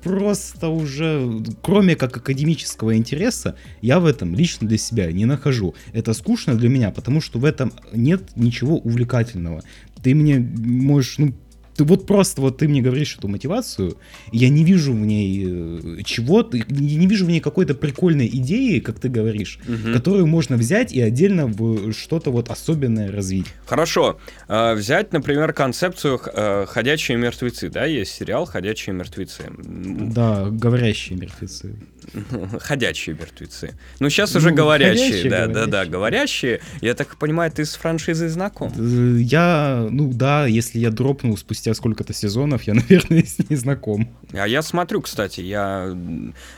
[0.04, 5.76] просто уже, кроме как академического интереса, я в этом лично для себя не нахожу.
[5.94, 9.64] Это скучно для меня, потому что в этом нет ничего увлекательного.
[10.04, 11.34] Ты мне можешь, ну,
[11.76, 13.98] ты вот просто вот ты мне говоришь эту мотивацию,
[14.32, 19.00] я не вижу в ней э, чего-то, не вижу в ней какой-то прикольной идеи, как
[19.00, 19.94] ты говоришь, угу.
[19.94, 23.48] которую можно взять и отдельно в что-то вот особенное развить.
[23.66, 24.20] Хорошо.
[24.48, 29.44] Э, взять, например, концепцию э, «Ходячие мертвецы», да, есть сериал «Ходячие мертвецы».
[29.58, 31.76] Да, говорящие мертвецы.
[32.60, 33.78] Ходячие мертвецы.
[34.00, 35.54] Ну, сейчас уже ну, говорящие, да, говорящие.
[35.54, 36.62] да, да, говорящие.
[36.82, 38.72] Я так понимаю, ты с франшизой знаком?
[39.18, 44.08] Я, ну да, если я дропнул спустя спустя сколько-то сезонов я, наверное, с ней знаком.
[44.34, 45.96] А я смотрю, кстати, я,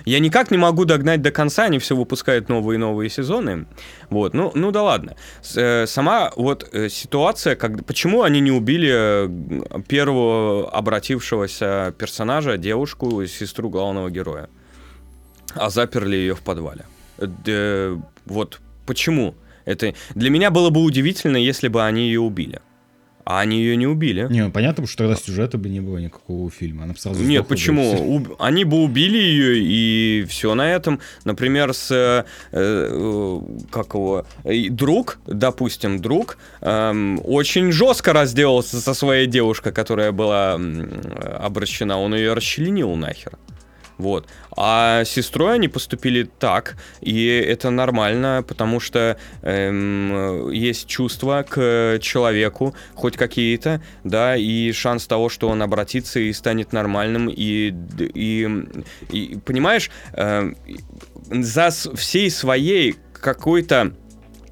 [0.06, 3.66] я никак не могу догнать до конца, они все выпускают новые и новые сезоны.
[4.10, 5.16] Вот, ну, ну да ладно.
[5.42, 12.58] С, э, сама вот э, ситуация, как, почему они не убили э, первого обратившегося персонажа,
[12.58, 14.48] девушку, сестру главного героя,
[15.54, 16.86] а заперли ее в подвале?
[17.48, 19.36] Э, вот почему?
[19.66, 22.62] Это для меня было бы удивительно, если бы они ее убили.
[23.26, 24.28] А они ее не убили.
[24.30, 26.84] Не, ну, понятно, что тогда сюжета бы не было никакого фильма.
[26.84, 28.16] Она бы сразу Нет, почему?
[28.16, 28.36] Уб...
[28.40, 31.00] Они бы убили ее, и все на этом.
[31.24, 31.90] Например, с...
[31.92, 33.40] Э, э,
[33.72, 34.26] как его?
[34.44, 40.60] Друг, допустим, друг, э, очень жестко разделался со своей девушкой, которая была
[41.40, 42.00] обращена.
[42.00, 43.38] Он ее расчленил нахер.
[43.98, 44.28] Вот.
[44.56, 52.00] А с сестрой они поступили так, и это нормально, потому что эм, есть чувства к
[52.02, 58.50] человеку, хоть какие-то, да, и шанс того, что он обратится и станет нормальным, и, и,
[59.12, 60.54] и понимаешь, э,
[61.30, 63.94] за всей своей какой-то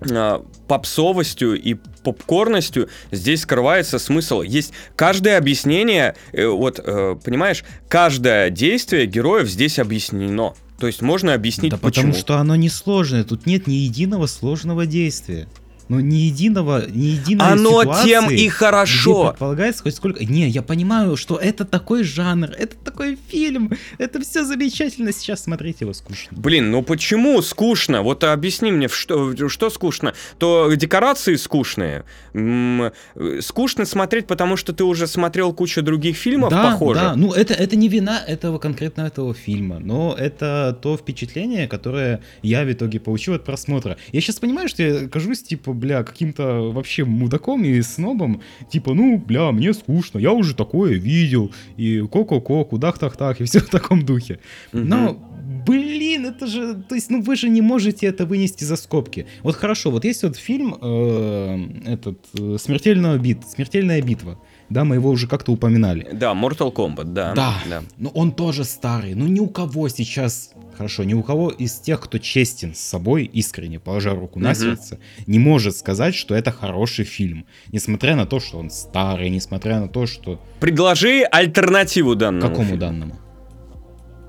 [0.01, 4.41] э, попсовостью и попкорностью здесь скрывается смысл.
[4.41, 10.53] Есть каждое объяснение, э, вот, э, понимаешь, каждое действие героев здесь объяснено.
[10.79, 12.07] То есть можно объяснить да почему.
[12.07, 15.47] потому что оно несложное, тут нет ни единого сложного действия.
[15.89, 19.23] Но ни единого, ни единой Оно ситуации, тем и хорошо.
[19.23, 20.23] Где предполагается хоть сколько...
[20.23, 25.81] Не, я понимаю, что это такой жанр, это такой фильм, это все замечательно, сейчас смотреть
[25.81, 26.37] его скучно.
[26.37, 28.01] Блин, ну почему скучно?
[28.01, 30.13] Вот объясни мне, что, что скучно?
[30.37, 32.05] То декорации скучные.
[32.33, 37.03] М -м скучно смотреть, потому что ты уже смотрел кучу других фильмов да, похожих.
[37.03, 42.21] Да, ну это, это не вина этого конкретно этого фильма, но это то впечатление, которое
[42.41, 43.97] я в итоге получил от просмотра.
[44.11, 49.17] Я сейчас понимаю, что я кажусь, типа, бля, каким-то вообще мудаком и снобом, типа, ну,
[49.17, 54.39] бля, мне скучно, я уже такое видел, и ко-ко-ко, кудах-тах-тах, и все в таком духе.
[54.71, 55.17] Но,
[55.65, 59.25] блин, это же, то есть, ну, вы же не можете это вынести за скобки.
[59.43, 64.39] Вот хорошо, вот есть вот фильм, э, этот, э, «Смертельная битва», «Смертельная битва»,
[64.71, 66.07] да, мы его уже как-то упоминали.
[66.13, 67.33] Да, Mortal Kombat, да.
[67.33, 67.83] Да, да.
[67.97, 71.99] но он тоже старый, ну ни у кого сейчас хорошо, ни у кого из тех,
[71.99, 77.05] кто честен с собой, искренне положа руку на сердце, не может сказать, что это хороший
[77.05, 77.45] фильм.
[77.71, 80.39] Несмотря на то, что он старый, несмотря на то, что...
[80.59, 82.49] Предложи альтернативу данному.
[82.49, 82.79] Какому фильму.
[82.79, 83.19] данному?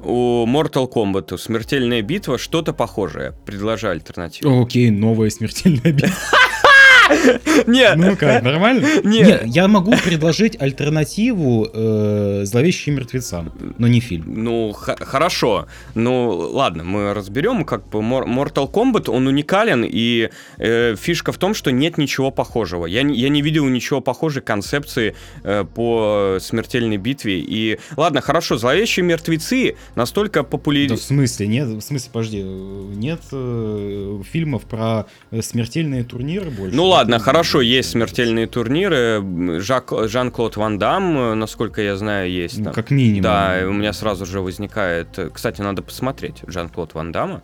[0.05, 3.33] У Mortal Kombat смертельная битва что-то похожее.
[3.47, 4.63] Предложи альтернативу.
[4.63, 6.11] Окей, новая смертельная битва.
[7.67, 7.97] Нет.
[7.97, 8.87] Ну как, нормально?
[9.05, 9.43] Нет.
[9.47, 14.25] Я могу предложить альтернативу э, «Зловещим мертвецам», но не фильм.
[14.45, 15.67] Ну, хорошо.
[15.95, 21.55] Ну, ладно, мы разберем, как бы Mortal Kombat, он уникален, и э, фишка в том,
[21.55, 22.87] что нет ничего похожего.
[22.87, 27.41] Я, я не видел ничего похожей концепции э, по смертельной битве.
[27.41, 30.91] И, ладно, хорошо, «Зловещие мертвецы» настолько популярны...
[30.91, 35.07] Да в смысле, нет, в смысле, подожди, нет э, фильмов про
[35.41, 36.77] смертельные турниры больше?
[36.77, 39.61] Ну ладно, хорошо, есть смертельные турниры.
[39.61, 42.59] Жак, Жан-Клод Ван Дам, насколько я знаю, есть.
[42.59, 43.23] Ну, как минимум.
[43.23, 45.19] Да, у меня сразу же возникает...
[45.33, 47.43] Кстати, надо посмотреть Жан-Клод Ван Дамма.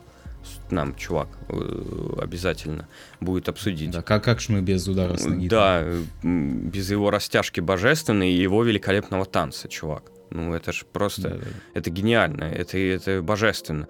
[0.71, 2.89] Нам, чувак, э, обязательно
[3.21, 3.91] будет обсудить.
[3.91, 5.49] Да, как, как ж мы без удара с ноги?
[5.49, 5.85] Да,
[6.23, 10.05] без его растяжки божественной и его великолепного танца, чувак.
[10.31, 11.23] Ну, это же просто...
[11.23, 11.47] Да, да.
[11.75, 13.89] Это гениально, это, это божественно.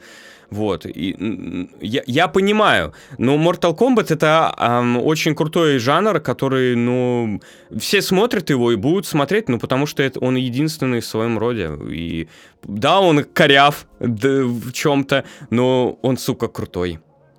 [0.50, 0.86] Вот.
[0.86, 7.40] И, я, я понимаю, но Mortal Kombat это эм, очень крутой жанр, который, ну,
[7.78, 11.70] все смотрят его и будут смотреть, ну, потому что это, он единственный в своем роде.
[11.90, 12.28] И
[12.64, 16.98] да, он коряв да, в чем-то, но он, сука, крутой.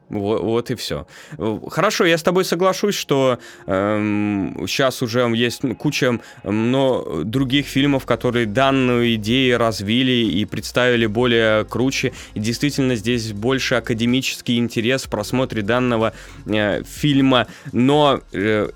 [0.10, 1.06] Вот, вот и все.
[1.70, 8.46] Хорошо, я с тобой соглашусь, что эм, сейчас уже есть куча но других фильмов, которые
[8.46, 12.14] данную идею развили и представили более круче.
[12.34, 16.14] И действительно здесь больше академический интерес в просмотре данного
[16.46, 17.48] э, фильма.
[17.72, 18.70] Но э,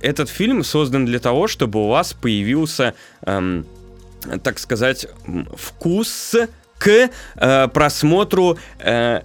[0.00, 3.62] этот фильм создан для того, чтобы у вас появился, э,
[4.42, 5.06] так сказать,
[5.56, 6.34] вкус
[6.78, 9.22] к э, просмотру э,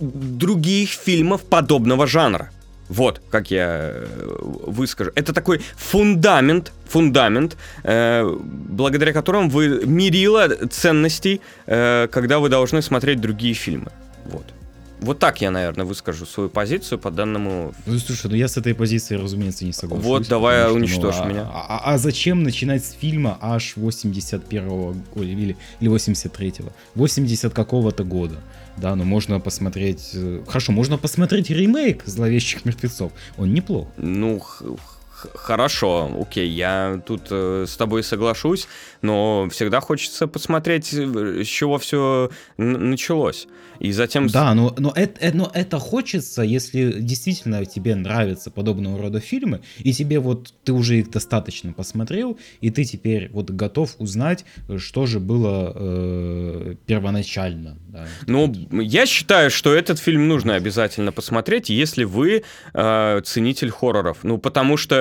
[0.00, 2.50] других фильмов подобного жанра.
[2.88, 4.06] Вот, как я э,
[4.66, 5.10] выскажу.
[5.16, 13.20] Это такой фундамент, фундамент, э, благодаря которому вы мерила ценностей, э, когда вы должны смотреть
[13.20, 13.90] другие фильмы.
[14.26, 14.44] Вот.
[15.00, 17.74] Вот так я, наверное, выскажу свою позицию по данному...
[17.86, 20.06] Ну, слушай, ну я с этой позицией, разумеется, не соглашусь.
[20.06, 21.42] Вот, давай что, уничтожь ну, меня.
[21.52, 26.72] А, а, а зачем начинать с фильма аж 81-го или, или 83-го?
[26.94, 28.36] 80 какого-то года.
[28.76, 30.10] Да, но можно посмотреть...
[30.14, 33.12] Э, хорошо, можно посмотреть ремейк «Зловещих мертвецов».
[33.38, 33.88] Он неплох.
[33.96, 34.40] Ну,
[35.34, 38.68] Хорошо, окей, я тут э, с тобой соглашусь,
[39.02, 43.46] но всегда хочется посмотреть, э, с чего все началось.
[43.78, 44.26] И затем...
[44.28, 49.92] Да, но, но, это, но это хочется, если действительно тебе нравятся подобного рода фильмы, и
[49.92, 54.44] тебе вот, ты уже их достаточно посмотрел, и ты теперь вот готов узнать,
[54.78, 57.76] что же было э, первоначально.
[57.88, 58.06] Да.
[58.26, 64.18] Ну, я считаю, что этот фильм нужно обязательно посмотреть, если вы э, ценитель хорроров.
[64.22, 64.94] Ну, потому что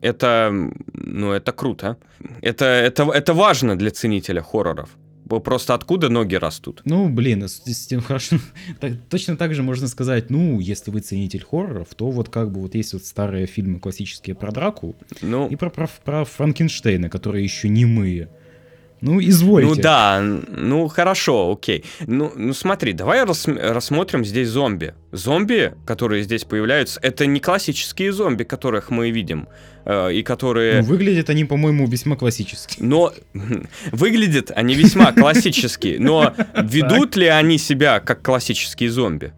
[0.00, 1.96] это, ну, это круто.
[2.42, 4.90] Это, это, это важно для ценителя хорроров.
[5.28, 6.80] Просто откуда ноги растут?
[6.84, 8.36] Ну, блин, с, тем хорошо.
[8.80, 12.60] так, точно так же можно сказать, ну, если вы ценитель хорроров, то вот как бы
[12.60, 17.44] вот есть вот старые фильмы классические про Драку ну, и про, про, про Франкенштейна, которые
[17.44, 18.28] еще не мы.
[19.00, 19.68] Ну, извольте.
[19.68, 21.84] Ну да, ну хорошо, окей.
[22.06, 24.94] Ну, ну смотри, давай рас рассмотрим здесь зомби.
[25.12, 29.48] Зомби, которые здесь появляются, это не классические зомби, которых мы видим,
[29.84, 30.82] э, и которые...
[30.82, 32.82] Ну, выглядят они, по-моему, весьма классически.
[32.82, 33.12] Но
[33.92, 39.32] выглядят они весьма классические, но ведут ли они себя как классические зомби?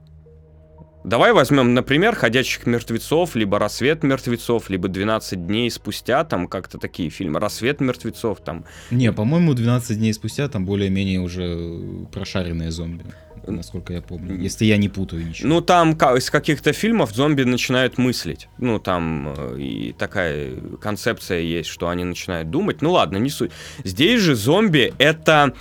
[1.11, 7.11] Давай возьмем, например, «Ходячих мертвецов», либо «Рассвет мертвецов», либо «12 дней спустя», там как-то такие
[7.11, 7.41] фильмы.
[7.41, 8.65] «Рассвет мертвецов» там.
[8.93, 13.07] Не, по-моему, «12 дней спустя» там более-менее уже прошаренные зомби
[13.47, 15.49] насколько я помню, если я не путаю ничего.
[15.49, 18.49] Ну, там из каких-то фильмов зомби начинают мыслить.
[18.59, 22.83] Ну, там э, и такая концепция есть, что они начинают думать.
[22.83, 23.51] Ну, ладно, не суть.
[23.83, 25.55] Здесь же зомби— это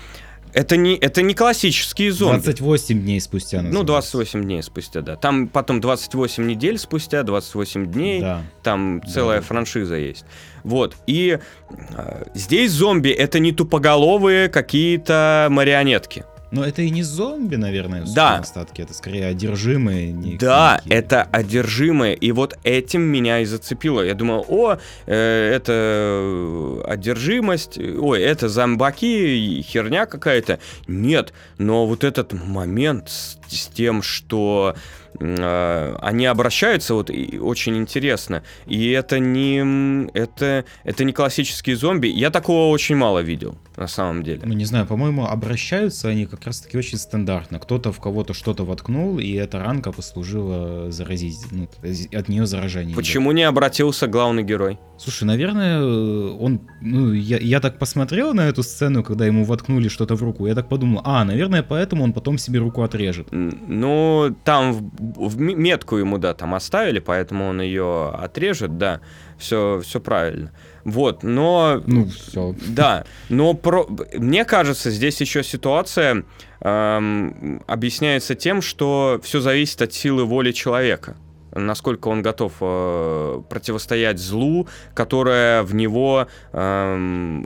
[0.54, 2.42] это не, это не классические зомби.
[2.42, 3.58] 28 дней спустя.
[3.58, 3.80] Называется.
[3.80, 5.16] Ну, 28 дней спустя, да.
[5.16, 8.22] Там потом 28 недель спустя, 28 дней.
[8.22, 8.44] Да.
[8.64, 9.46] Там целая да.
[9.46, 10.26] франшиза есть.
[10.64, 10.96] Вот.
[11.08, 16.26] И э, здесь зомби это не тупоголовые какие-то марионетки.
[16.52, 18.38] Но это и не зомби, наверное, да.
[18.38, 20.12] остатки, это скорее одержимые.
[20.12, 20.94] Не да, какие.
[20.94, 24.02] это одержимые, и вот этим меня и зацепило.
[24.02, 30.60] Я думал, о, э, это одержимость, ой, это зомбаки, херня какая-то.
[30.88, 34.76] Нет, но вот этот момент с, с тем, что
[35.20, 38.44] э, они обращаются, вот и очень интересно.
[38.66, 42.08] И это не, это, это не классические зомби.
[42.08, 44.42] Я такого очень мало видел, на самом деле.
[44.44, 47.60] Ну, не знаю, по-моему, обращаются они как раз-таки очень стандартно.
[47.60, 51.68] Кто-то в кого-то что-то воткнул, и эта ранка послужила заразить, ну,
[52.12, 52.96] от нее заражение.
[52.96, 53.38] Почему идет.
[53.38, 54.78] не обратился главный герой?
[54.98, 60.16] Слушай, наверное, он, ну, я, я так посмотрел на эту сцену, когда ему воткнули что-то
[60.16, 63.30] в руку, я так подумал, а, наверное, поэтому он потом себе руку отрежет.
[63.32, 69.00] Ну, там в метку ему, да, там оставили, поэтому он ее отрежет, да,
[69.38, 70.52] все, все правильно.
[70.84, 71.82] Вот, но...
[71.86, 72.56] Ну, все.
[72.68, 73.88] Да, но про...
[74.14, 76.24] мне кажется, здесь еще ситуация
[76.62, 81.16] эм, объясняется тем, что все зависит от силы воли человека
[81.52, 87.44] насколько он готов э, противостоять злу, которое в него э,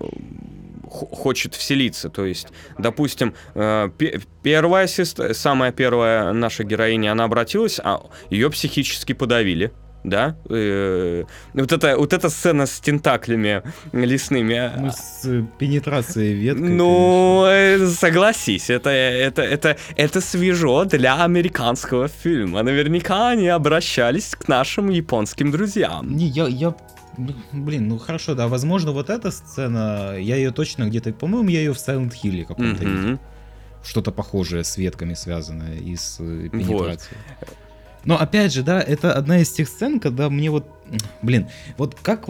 [0.90, 2.10] хочет вселиться.
[2.10, 3.90] То есть, допустим, э,
[4.42, 9.72] первая сестра, самая первая наша героиня, она обратилась, а ее психически подавили
[10.04, 10.36] да?
[10.50, 14.72] Э, вот, это, вот эта сцена с тентаклями лесными.
[14.78, 16.70] Ну, с пенетрацией веткой.
[16.70, 17.88] Ну, конечно.
[17.90, 22.64] согласись, это, это, это, это свежо для американского фильма.
[22.64, 26.16] Наверняка они обращались к нашим японским друзьям.
[26.16, 26.76] Не, я, я
[27.52, 31.74] Блин, ну хорошо, да, возможно, вот эта сцена, я ее точно где-то, по-моему, я ее
[31.74, 33.02] в Silent Hill каком-то mm-hmm.
[33.02, 33.20] видел.
[33.84, 37.18] Что-то похожее с ветками связанное и с э, пенетрацией.
[37.40, 37.50] Вот.
[38.06, 40.68] Но опять же, да, это одна из тех сцен, когда мне вот,
[41.22, 42.28] блин, вот как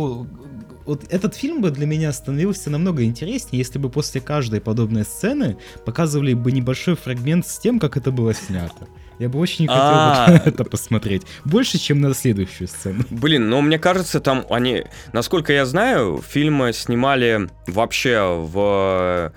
[0.85, 5.57] вот этот фильм бы для меня становился намного интереснее, если бы после каждой подобной сцены
[5.85, 8.87] показывали бы небольшой фрагмент с тем, как это было снято.
[9.19, 10.41] Я бы очень хотел а.
[10.45, 11.23] это посмотреть.
[11.45, 13.03] Больше, чем на следующую сцену.
[13.09, 19.31] Блин, ну мне кажется, там они, насколько я знаю, фильмы снимали вообще в,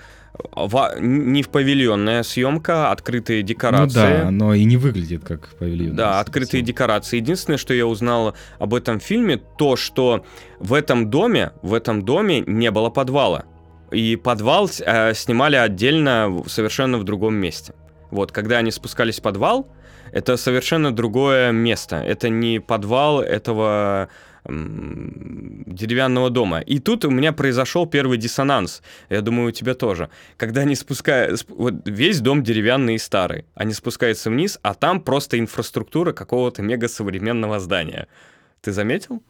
[1.01, 4.18] не в павильонная съемка, открытые декорации.
[4.18, 5.96] Ну да, но и не выглядит как павильон.
[5.96, 6.66] Да, открытые съемка.
[6.66, 7.16] декорации.
[7.16, 10.25] Единственное, что я узнал об этом фильме, то, что
[10.59, 13.44] в этом доме, в этом доме не было подвала.
[13.92, 17.75] И подвал э, снимали отдельно, совершенно в другом месте.
[18.11, 19.68] Вот, когда они спускались в подвал,
[20.12, 21.96] это совершенно другое место.
[21.96, 24.09] Это не подвал этого
[24.48, 26.61] деревянного дома.
[26.61, 28.82] И тут у меня произошел первый диссонанс.
[29.11, 30.09] Я думаю, у тебя тоже.
[30.37, 31.44] Когда они спускают...
[31.48, 33.44] Вот весь дом деревянный и старый.
[33.54, 38.09] Они спускаются вниз, а там просто инфраструктура какого-то мега современного здания.
[38.61, 39.22] Ты заметил?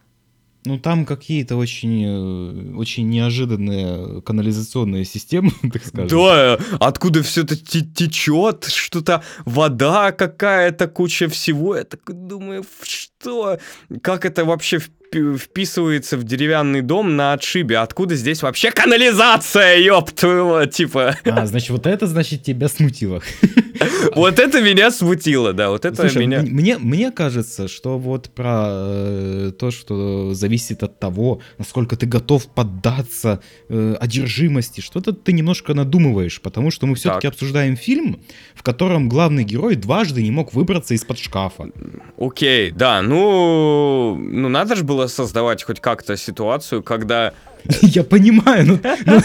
[0.67, 6.09] Ну, там какие-то очень, э, очень неожиданные канализационные системы, так скажем.
[6.09, 11.77] Да, откуда все это течет, что-то вода какая-то, куча всего.
[11.77, 13.59] Я такой думаю, что?
[14.01, 14.81] Как это вообще
[15.11, 17.77] вписывается в деревянный дом на отшибе.
[17.77, 21.15] Откуда здесь вообще канализация, ёб твою, типа?
[21.25, 23.21] А, значит, вот это, значит, тебя смутило.
[24.15, 26.41] Вот это меня смутило, да, вот это меня...
[26.41, 32.47] Мне, мне кажется, что вот про э, то, что зависит от того, насколько ты готов
[32.47, 38.19] поддаться э, одержимости, что-то ты немножко надумываешь, потому что мы все-таки обсуждаем фильм,
[38.55, 41.69] в котором главный герой дважды не мог выбраться из-под шкафа.
[42.17, 47.33] Окей, да, ну, ну надо же было создавать хоть как-то ситуацию, когда
[47.81, 48.73] Я понимаю, но,
[49.05, 49.21] но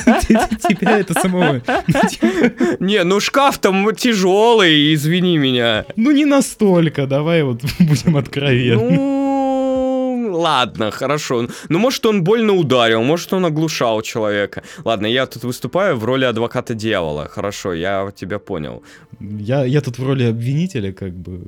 [0.69, 1.63] тебя это самого...
[2.81, 5.85] Не, ну шкаф там тяжелый, извини меня.
[5.97, 8.97] Ну не настолько, давай вот будем откровенны.
[8.97, 11.47] Ну, ладно, хорошо.
[11.69, 14.63] Ну, может, он больно ударил, может, он оглушал человека.
[14.85, 17.29] Ладно, я тут выступаю в роли адвоката дьявола.
[17.29, 18.83] Хорошо, я тебя понял.
[19.21, 21.41] Я, я тут в роли обвинителя, как бы.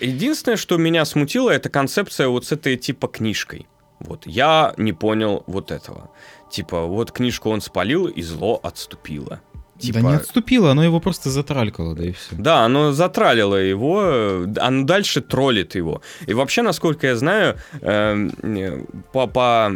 [0.00, 3.66] Единственное, что меня смутило, это концепция вот с этой типа книжкой.
[4.00, 6.10] Вот, я не понял вот этого.
[6.50, 9.40] Типа, вот книжку он спалил, и зло отступило.
[9.78, 10.00] Типа...
[10.00, 12.36] Да не отступило, оно его просто затралькало, да и все.
[12.36, 16.02] Да, оно затралило его, оно дальше троллит его.
[16.26, 19.72] И вообще, насколько я знаю, э, по, по...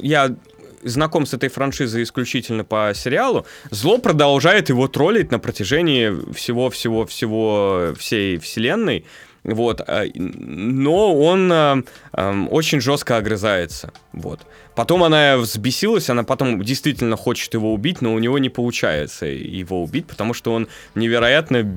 [0.00, 0.36] я
[0.82, 8.38] знаком с этой франшизой исключительно по сериалу, Зло продолжает его троллить на протяжении всего-всего-всего всей
[8.38, 9.06] вселенной.
[9.44, 11.82] Вот, а, но он э,
[12.50, 13.92] очень жестко огрызается.
[14.12, 14.40] Вот.
[14.76, 19.82] Потом она взбесилась, она потом действительно хочет его убить, но у него не получается его
[19.82, 21.68] убить, потому что он невероятно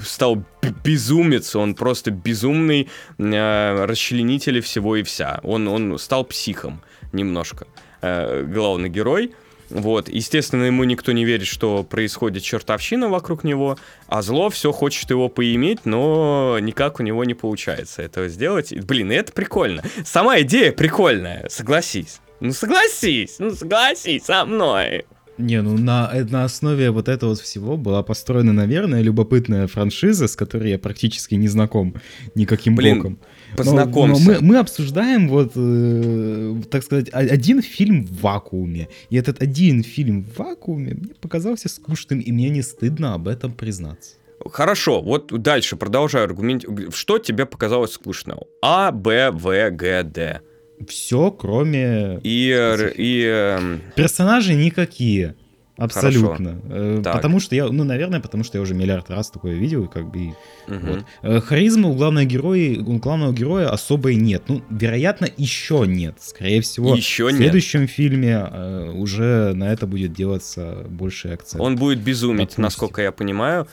[0.00, 0.44] стал
[0.84, 5.40] безумец, он просто безумный э, расчленитель всего и вся.
[5.42, 7.66] Он, он стал психом немножко,
[8.02, 9.32] э, главный герой.
[9.70, 15.10] Вот, естественно, ему никто не верит, что происходит чертовщина вокруг него, а зло все хочет
[15.10, 18.72] его поиметь, но никак у него не получается этого сделать.
[18.72, 19.82] И, блин, это прикольно.
[20.04, 22.20] Сама идея прикольная, согласись.
[22.40, 25.04] Ну согласись, ну согласись со мной.
[25.38, 30.70] Не, ну на, на основе вот этого всего была построена, наверное, любопытная франшиза, с которой
[30.70, 31.94] я практически не знаком
[32.34, 33.18] никаким Блин, боком.
[33.56, 34.24] Познакомься.
[34.24, 38.88] Но, но мы, мы обсуждаем вот, э, так сказать, один фильм в вакууме.
[39.10, 43.52] И этот один фильм в вакууме мне показался скучным, и мне не стыдно об этом
[43.52, 44.16] признаться.
[44.52, 46.64] Хорошо, вот дальше продолжаю аргумент.
[46.92, 48.38] Что тебе показалось скучным?
[48.62, 50.40] А, Б, В, Г, Д
[50.88, 52.20] все, кроме...
[52.22, 52.48] И...
[52.96, 55.34] и эм, Персонажи никакие.
[55.76, 56.60] Абсолютно.
[56.68, 57.00] Хорошо.
[57.00, 60.08] Э, потому что я, ну, наверное, потому что я уже миллиард раз такое видел, как
[60.08, 60.34] бы.
[60.68, 60.86] Угу.
[60.86, 61.04] Вот.
[61.22, 64.44] Э, харизмы у главного героя, у главного героя особой нет.
[64.46, 66.16] Ну, вероятно, еще нет.
[66.20, 67.90] Скорее всего, еще в следующем нет.
[67.90, 71.60] фильме э, уже на это будет делаться больше акцент.
[71.60, 72.62] Он будет безумить, Допустим.
[72.62, 73.66] насколько я понимаю.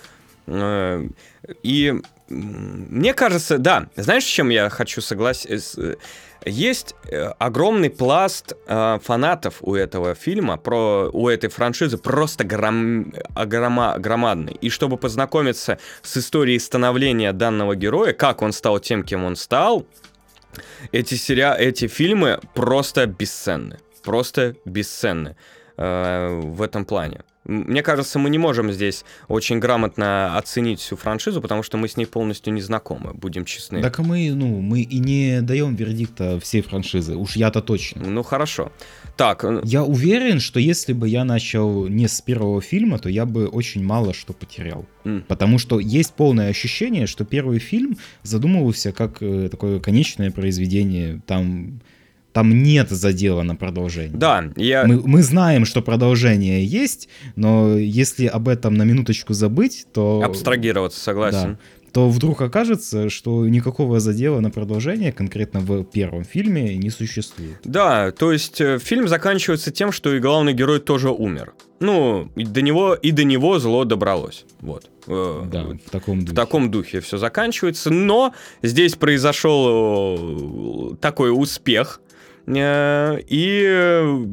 [1.51, 3.87] Э, и мне кажется, да.
[3.95, 5.97] Знаешь, с чем я хочу согласиться?
[6.43, 13.13] Есть э, огромный пласт э, фанатов у этого фильма, про, у этой франшизы просто гром,
[13.35, 14.53] грома, громадный.
[14.53, 19.85] И чтобы познакомиться с историей становления данного героя, как он стал тем, кем он стал,
[20.91, 21.55] эти, сериа...
[21.55, 23.79] эти фильмы просто бесценны.
[24.03, 25.35] Просто бесценны
[25.77, 27.21] э, в этом плане.
[27.43, 31.97] Мне кажется, мы не можем здесь очень грамотно оценить всю франшизу, потому что мы с
[31.97, 33.81] ней полностью не знакомы, будем честны.
[33.81, 38.07] Так мы, ну, мы и не даем вердикта всей франшизы, уж я-то точно.
[38.07, 38.71] Ну хорошо.
[39.17, 39.43] Так.
[39.63, 43.83] Я уверен, что если бы я начал не с первого фильма, то я бы очень
[43.83, 44.85] мало что потерял.
[45.03, 45.23] Mm.
[45.27, 51.21] Потому что есть полное ощущение, что первый фильм задумывался как э, такое конечное произведение.
[51.25, 51.81] Там
[52.33, 54.17] там нет задела на продолжение.
[54.17, 54.85] Да, я...
[54.85, 60.21] Мы, мы знаем, что продолжение есть, но если об этом на минуточку забыть, то...
[60.23, 61.53] Абстрагироваться, согласен.
[61.53, 61.59] Да,
[61.91, 67.57] то вдруг окажется, что никакого задела на продолжение конкретно в первом фильме не существует.
[67.65, 71.53] Да, то есть э, фильм заканчивается тем, что и главный герой тоже умер.
[71.81, 74.45] Ну, и до него, и до него зло добралось.
[74.61, 74.89] Вот.
[75.07, 76.31] Э, да, в таком духе.
[76.31, 77.89] В таком духе все заканчивается.
[77.89, 81.99] Но здесь произошел э, такой успех
[82.47, 84.25] и э,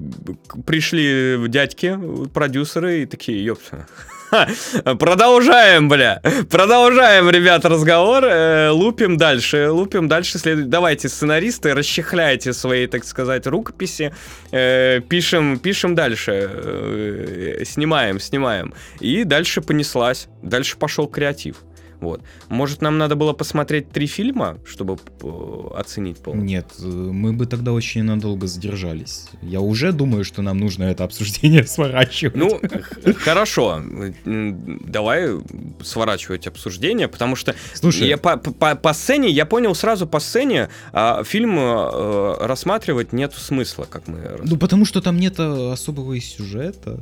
[0.66, 1.98] пришли дядьки,
[2.32, 3.86] продюсеры, и такие, ёпта,
[4.98, 6.20] Продолжаем, бля.
[6.50, 8.24] Продолжаем, ребят, разговор.
[8.24, 9.70] Э, лупим дальше.
[9.70, 10.38] Лупим дальше.
[10.38, 10.68] Следует.
[10.68, 14.12] Давайте, сценаристы, расчехляйте свои, так сказать, рукописи.
[14.50, 17.62] Пишем, пишем дальше.
[17.64, 18.74] Снимаем, снимаем.
[19.00, 20.28] И дальше понеслась.
[20.42, 21.64] Дальше пошел креатив.
[22.00, 22.22] Вот.
[22.48, 26.48] Может, нам надо было посмотреть три фильма, чтобы э, оценить полностью?
[26.48, 29.26] Нет, э, мы бы тогда очень надолго задержались.
[29.42, 32.36] Я уже думаю, что нам нужно это обсуждение сворачивать.
[32.36, 32.60] Ну,
[33.18, 33.82] хорошо.
[34.24, 35.28] Давай
[35.82, 40.68] сворачивать обсуждение, потому что Слушай, я по, по, по сцене, я понял сразу по сцене,
[40.92, 44.38] а фильм э, рассматривать нет смысла, как мы...
[44.44, 47.00] Ну, потому что там нет особого и сюжета.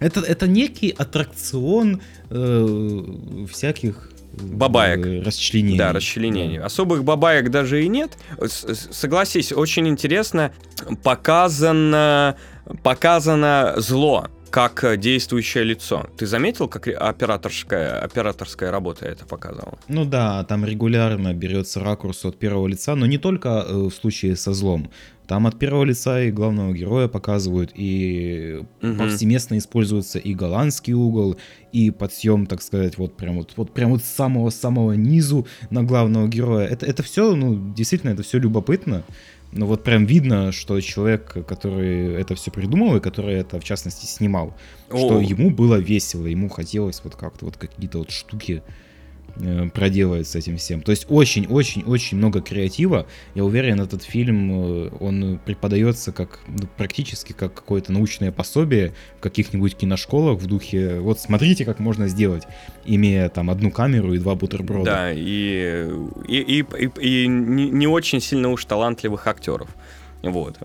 [0.00, 3.04] Это, это некий аттракцион э,
[3.50, 5.06] всяких бабаек.
[5.06, 5.78] Э, расчленений.
[5.78, 6.58] Да, расчленений.
[6.58, 6.66] Да.
[6.66, 8.18] Особых бабаек даже и нет.
[8.48, 10.52] Согласись, очень интересно
[11.02, 12.36] показано,
[12.82, 16.06] показано зло как действующее лицо.
[16.16, 19.78] Ты заметил, как операторская, операторская работа это показывала?
[19.88, 24.34] Ну да, там регулярно берется ракурс от первого лица, но не только э, в случае
[24.34, 24.90] со злом.
[25.26, 28.94] Там от первого лица и главного героя показывают, и угу.
[28.96, 31.36] повсеместно используется и голландский угол,
[31.72, 36.28] и подсъем, так сказать, вот прям вот, вот прям вот с самого-самого низу на главного
[36.28, 36.66] героя.
[36.66, 39.02] Это, это все, ну, действительно, это все любопытно.
[39.52, 44.06] Но вот прям видно, что человек, который это все придумал и который это, в частности,
[44.06, 44.54] снимал,
[44.90, 44.96] О.
[44.96, 48.62] что ему было весело, ему хотелось вот как-то вот какие-то вот штуки
[49.38, 50.80] Э, проделывает с этим всем.
[50.80, 53.06] То есть очень-очень-очень много креатива.
[53.34, 59.20] Я уверен, этот фильм, э, он преподается как ну, практически как какое-то научное пособие в
[59.20, 62.44] каких-нибудь киношколах в духе вот смотрите, как можно сделать,
[62.86, 64.84] имея там одну камеру и два бутерброда.
[64.84, 65.86] Да, и,
[66.28, 69.68] и, и, и, и не, не очень сильно уж талантливых актеров.
[70.22, 70.58] Вот.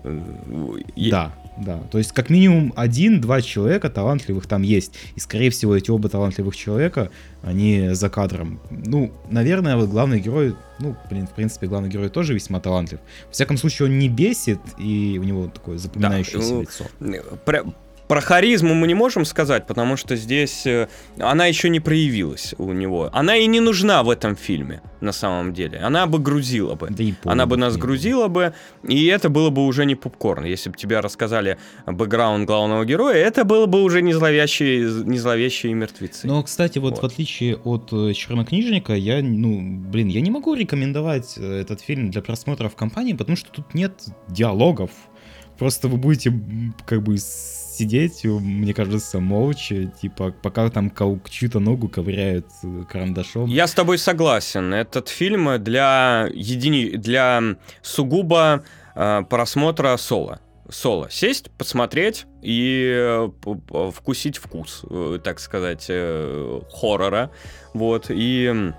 [0.96, 1.80] Да, да.
[1.90, 4.94] То есть как минимум один-два человека талантливых там есть.
[5.14, 7.10] И скорее всего эти оба талантливых человека,
[7.42, 8.60] они за кадром.
[8.70, 13.00] Ну, наверное, вот главный герой, ну, блин, в принципе, главный герой тоже весьма талантлив.
[13.30, 16.84] В всяком случае, он не бесит, и у него такое запоминающееся да, лицо.
[17.44, 17.64] Про
[18.20, 20.88] харизму мы не можем сказать, потому что здесь э,
[21.18, 23.10] она еще не проявилась у него.
[23.12, 25.78] Она и не нужна в этом фильме, на самом деле.
[25.78, 26.88] Она бы грузила бы.
[26.90, 28.54] Да она бы нас грузила бы,
[28.86, 30.44] и это было бы уже не попкорн.
[30.44, 35.74] Если бы тебе рассказали бэкграунд главного героя, это было бы уже не зловещие, не зловещие
[35.74, 36.26] мертвецы.
[36.26, 40.54] Но, кстати, вот, вот в отличие от э, чернокнижника, я, ну, блин, я не могу
[40.54, 43.92] рекомендовать э, этот фильм для просмотра в компании, потому что тут нет
[44.28, 44.90] диалогов.
[45.58, 46.32] Просто вы будете
[46.86, 47.16] как бы
[47.82, 50.92] сидеть, мне кажется, молча, типа, пока там
[51.28, 53.46] чью-то ногу ковыряют э, карандашом.
[53.46, 54.72] Я с тобой согласен.
[54.72, 56.96] Этот фильм для, едини...
[56.96, 58.62] для сугубо
[58.94, 60.40] э, просмотра соло.
[60.70, 61.08] Соло.
[61.10, 63.28] Сесть, посмотреть и э,
[63.92, 65.90] вкусить вкус, э, так сказать,
[66.72, 67.30] хоррора.
[67.74, 68.06] Вот.
[68.10, 68.72] И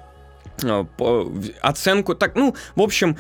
[1.62, 3.18] оценку, так, ну, в общем,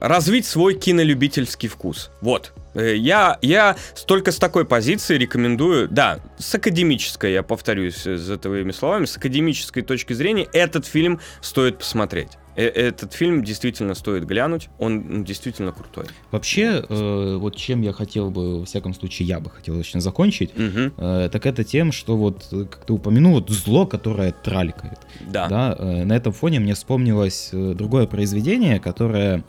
[0.00, 2.10] развить свой кинолюбительский вкус.
[2.20, 8.16] Вот, Э, я, я только с такой позиции рекомендую, да, с академической, я повторюсь э,
[8.16, 12.32] за твоими словами, с академической точки зрения этот фильм стоит посмотреть.
[12.56, 16.06] Э, этот фильм действительно стоит глянуть, он ну, действительно крутой.
[16.30, 20.50] Вообще, э, вот чем я хотел бы, во всяком случае, я бы хотел очень закончить,
[20.54, 20.92] угу.
[20.96, 24.98] э, так это тем, что вот, как ты упомянул, вот зло, которое траликает.
[25.20, 25.48] Да.
[25.48, 29.44] да э, на этом фоне мне вспомнилось другое произведение, которое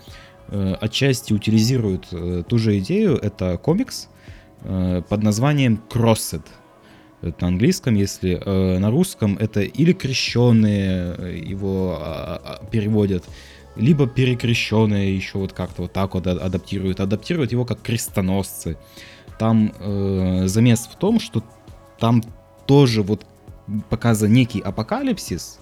[0.48, 3.18] Э, отчасти утилизируют э, ту же идею.
[3.18, 4.10] Это комикс
[4.62, 6.44] э, под названием Crossed.
[7.26, 8.36] Это на английском, если
[8.80, 13.24] на русском это или крещенные его а, а, переводят,
[13.76, 17.00] либо перекрещенные еще вот как-то вот так вот адаптируют.
[17.00, 18.78] Адаптируют его как крестоносцы.
[19.38, 21.44] Там э, замес в том, что
[22.00, 22.24] там
[22.66, 23.26] тоже вот
[23.90, 25.60] показан некий апокалипсис,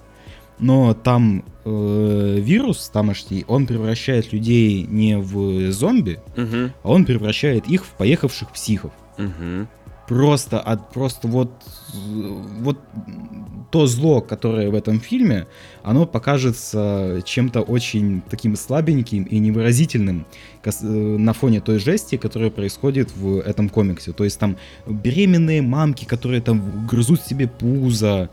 [0.58, 6.72] но там э, вирус тамошний, он превращает людей не в зомби, угу.
[6.82, 8.92] а он превращает их в поехавших психов.
[9.18, 9.66] Угу.
[10.06, 11.50] Просто от просто вот
[12.60, 12.78] вот
[13.70, 15.46] то зло, которое в этом фильме,
[15.82, 20.26] оно покажется чем-то очень таким слабеньким и невыразительным
[20.62, 24.12] э, на фоне той жести, которая происходит в этом комиксе.
[24.12, 28.30] То есть там беременные мамки, которые там грызут себе пузо,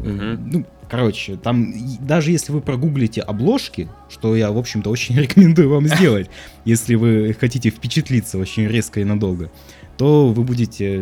[0.00, 0.38] угу.
[0.52, 5.86] ну Короче, там даже если вы прогуглите обложки, что я, в общем-то, очень рекомендую вам
[5.86, 6.28] сделать,
[6.64, 9.52] если вы хотите впечатлиться очень резко и надолго,
[10.00, 10.98] то вы будете...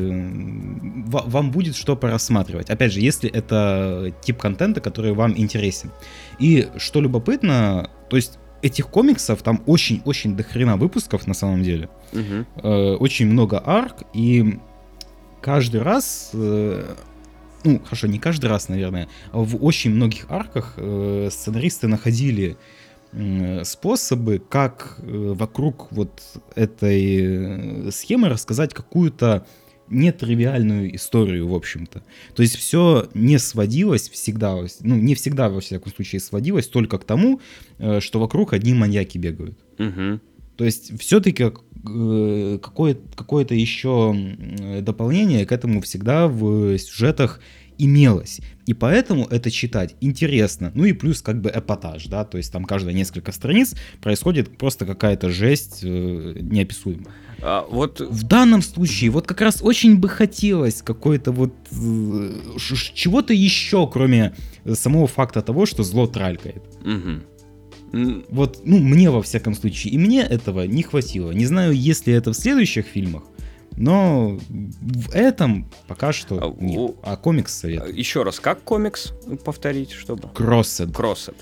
[1.06, 2.68] Вам будет что порассматривать.
[2.68, 5.92] Опять же, если это тип контента, который вам интересен.
[6.40, 11.88] И что любопытно, то есть этих комиксов там очень-очень дохрена выпусков на самом деле.
[12.12, 12.66] Угу.
[12.98, 14.58] очень много арк, и
[15.42, 16.96] каждый раз э,
[17.62, 22.56] ну, хорошо, не каждый раз, наверное, а в очень многих арках э, сценаристы находили э,
[23.64, 26.20] способы, как э, вокруг вот
[26.54, 29.46] этой э, схемы рассказать какую-то
[29.88, 32.02] нетривиальную историю, в общем-то.
[32.34, 37.04] То есть все не сводилось всегда, ну, не всегда, во всяком случае, сводилось только к
[37.04, 37.40] тому,
[37.78, 39.58] э, что вокруг одни маньяки бегают.
[39.78, 40.20] Угу.
[40.56, 41.50] То есть все-таки
[42.60, 44.14] какое- какое-то еще
[44.82, 47.40] дополнение к этому всегда в сюжетах
[47.78, 48.40] имелось.
[48.66, 50.72] И поэтому это читать интересно.
[50.74, 54.84] Ну и плюс как бы эпатаж, да, то есть там каждые несколько страниц происходит просто
[54.84, 57.14] какая-то жесть э, неописуемая.
[57.40, 58.00] А, вот...
[58.00, 62.32] В данном случае вот как раз очень бы хотелось какой-то вот э,
[62.94, 64.34] чего-то еще, кроме
[64.74, 66.62] самого факта того, что зло тралькает.
[66.84, 68.24] Угу.
[68.28, 71.30] Вот, ну, мне во всяком случае, и мне этого не хватило.
[71.30, 73.22] Не знаю, есть ли это в следующих фильмах,
[73.78, 76.96] но в этом пока что а, нет.
[77.02, 77.94] А комикс совет.
[77.94, 79.12] Еще раз, как комикс
[79.44, 80.28] повторить, чтобы?
[80.34, 80.92] Кроссед.
[80.92, 81.36] Кроссед.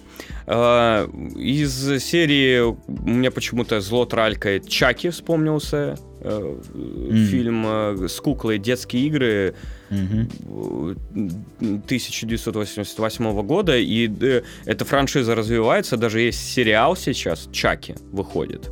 [0.46, 5.96] А, из серии у меня почему-то зло тралькает Чаки вспомнился.
[6.20, 7.26] Mm.
[7.26, 9.54] Фильм э, с куклой «Детские игры»
[9.90, 10.98] mm-hmm.
[11.84, 13.78] 1988 года.
[13.78, 15.96] И э, эта франшиза развивается.
[15.96, 18.70] Даже есть сериал сейчас, Чаки, выходит.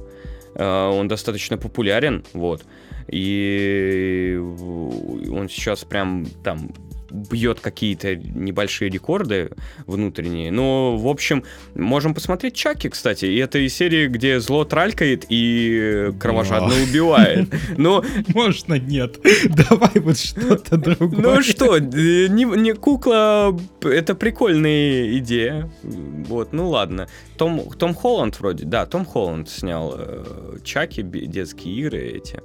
[0.56, 2.24] Он достаточно популярен.
[2.32, 2.64] Вот.
[3.08, 6.70] И он сейчас прям там
[7.14, 9.50] бьет какие-то небольшие рекорды
[9.86, 10.50] внутренние.
[10.50, 11.44] Но, в общем,
[11.74, 13.26] можем посмотреть Чаки, кстати.
[13.26, 17.48] И это из серии, где зло тралькает и кровожадно убивает.
[17.76, 18.04] Но...
[18.34, 19.20] Можно нет.
[19.68, 21.20] Давай вот что-то другое.
[21.20, 25.70] Ну что, не, не кукла, это прикольная идея.
[25.82, 27.08] Вот, ну ладно.
[27.36, 32.40] Том, Том Холланд вроде, да, Том Холланд снял э, Чаки, детские игры эти.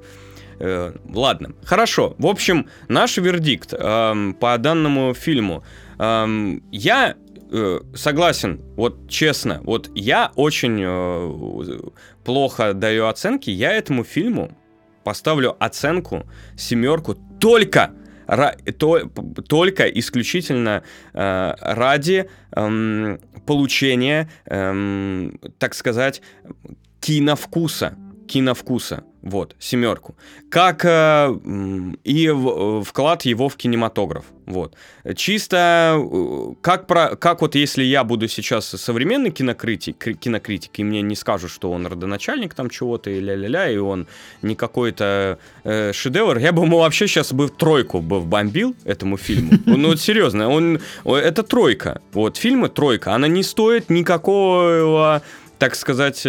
[0.60, 2.16] Э, ладно, хорошо.
[2.18, 5.64] В общем, наш вердикт э, по данному фильму.
[5.98, 6.28] Э,
[6.72, 7.16] я
[7.52, 11.80] э, согласен, вот честно, вот я очень э,
[12.24, 13.50] плохо даю оценки.
[13.50, 14.52] Я этому фильму
[15.04, 16.26] поставлю оценку
[16.58, 17.94] семерку только
[18.78, 19.00] то,
[19.48, 20.84] только исключительно
[21.14, 26.22] э, ради э, получения, э, так сказать,
[27.00, 27.96] киновкуса.
[28.28, 29.04] Киновкуса.
[29.22, 30.16] Вот, семерку.
[30.50, 31.36] Как э,
[32.06, 34.24] и в, вклад его в кинематограф.
[34.46, 34.76] Вот.
[35.16, 41.02] Чисто э, как, про, как вот если я буду сейчас современный кинокритик, кинокритик, и мне
[41.02, 44.08] не скажут, что он родоначальник там чего-то, и ля-ля-ля, и он
[44.42, 49.52] не какой-то э, шедевр, я бы ему вообще сейчас бы тройку бы вбомбил этому фильму.
[49.80, 52.02] Ну, вот серьезно, он, это тройка.
[52.12, 53.14] Вот, фильмы тройка.
[53.14, 55.22] Она не стоит никакого,
[55.58, 56.26] так сказать,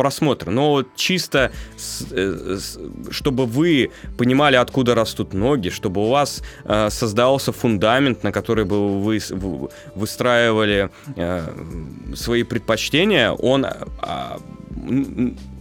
[0.00, 0.50] э, просмотр.
[0.50, 1.52] Но чисто,
[2.10, 2.58] э,
[3.10, 9.00] чтобы вы понимали, откуда растут ноги, чтобы у вас э, создался фундамент, на который бы
[9.00, 9.20] вы
[9.94, 14.38] выстраивали э, свои предпочтения, он а,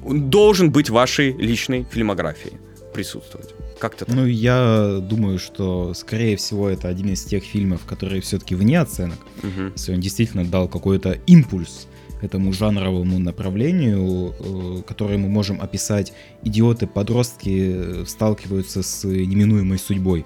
[0.06, 2.54] должен быть в вашей личной фильмографии
[2.94, 3.50] присутствовать.
[3.80, 4.16] Как-то так.
[4.16, 9.18] Ну, я думаю, что, скорее всего, это один из тех фильмов, которые все-таки вне оценок.
[9.44, 9.72] Угу.
[9.76, 11.88] Если он действительно дал какой-то импульс
[12.24, 16.14] этому жанровому направлению, э, которое мы можем описать
[16.44, 20.26] «Идиоты-подростки э, сталкиваются с неминуемой судьбой».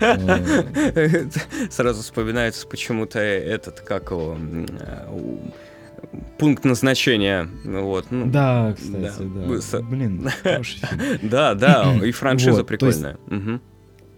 [1.70, 4.36] Сразу вспоминается почему-то этот, как его,
[6.38, 7.48] пункт назначения.
[7.64, 9.78] Вот, ну, да, кстати, да.
[9.78, 9.80] да.
[9.80, 10.30] Блин.
[11.22, 13.18] Да, да, и франшиза прикольная.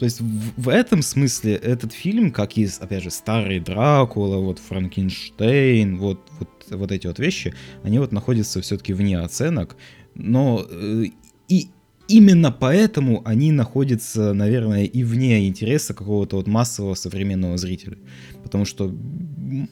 [0.01, 4.59] То есть в, в этом смысле этот фильм, как и, опять же, старый Дракула, вот
[4.59, 9.77] Франкенштейн, вот, вот, вот эти вот вещи, они вот находятся все-таки вне оценок,
[10.15, 11.05] но э,
[11.49, 11.69] и
[12.09, 17.99] именно поэтому они находятся, наверное, и вне интереса какого-то вот массового современного зрителя.
[18.43, 18.91] Потому что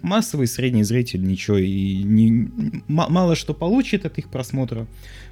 [0.02, 2.50] массовый средний зритель ничего и не,
[2.88, 4.86] мало что получит от их просмотра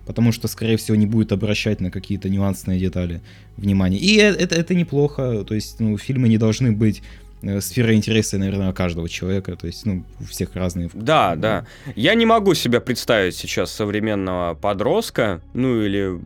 [0.07, 3.21] потому что, скорее всего, не будет обращать на какие-то нюансные детали
[3.57, 4.01] внимание.
[4.01, 7.03] И э, это, это неплохо, то есть, ну, фильмы не должны быть
[7.43, 10.89] э, сфера интереса, наверное, каждого человека, то есть, ну, у всех разные.
[10.95, 11.67] Да, да.
[11.97, 16.19] Я не могу себя представить сейчас современного подростка, ну, или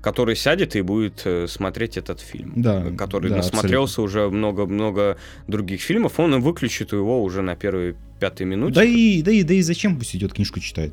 [0.00, 2.52] который сядет и будет э, смотреть этот фильм.
[2.56, 2.84] Да.
[2.96, 4.20] Который да, насмотрелся абсолютно.
[4.20, 5.18] уже много-много
[5.48, 8.74] других фильмов, он выключит его уже на первый пятой минуте.
[8.74, 10.92] Да и, да и, да и зачем пусть идет книжку читает?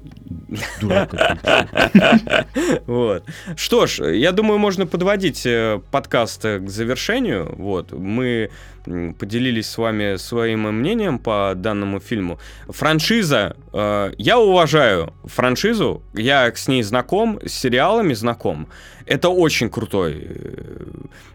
[0.79, 1.13] Дурак
[2.85, 3.23] Вот.
[3.55, 7.53] Что ж, я думаю, можно подводить э, подкаст к завершению.
[7.57, 7.91] Вот.
[7.91, 8.49] Мы
[8.85, 12.39] поделились с вами своим мнением по данному фильму.
[12.67, 18.67] Франшиза, э, я уважаю франшизу, я с ней знаком, с сериалами знаком.
[19.05, 20.27] Это очень крутой,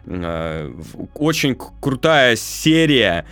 [0.06, 0.72] э,
[1.14, 3.26] очень крутая серия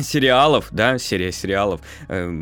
[0.00, 2.32] сериалов, да, серия сериалов, э,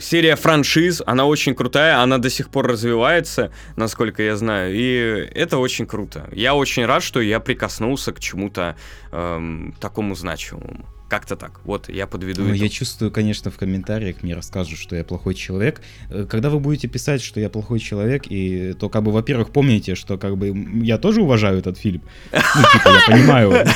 [0.00, 5.58] серия франшиз, она очень крутая, она до сих пор развивается, насколько я знаю, и это
[5.58, 6.28] очень круто.
[6.32, 8.76] Я очень рад, что я прикоснулся к чему-то
[9.12, 10.84] э, такому значимому.
[11.10, 11.60] Как-то так.
[11.64, 15.82] Вот, я подведу ну, Я чувствую, конечно, в комментариях мне расскажут, что я плохой человек.
[16.28, 20.18] Когда вы будете писать, что я плохой человек, и то, как бы, во-первых, помните, что,
[20.18, 20.54] как бы,
[20.84, 22.02] я тоже уважаю этот фильм.
[22.32, 23.66] Ну, типа, я понимаю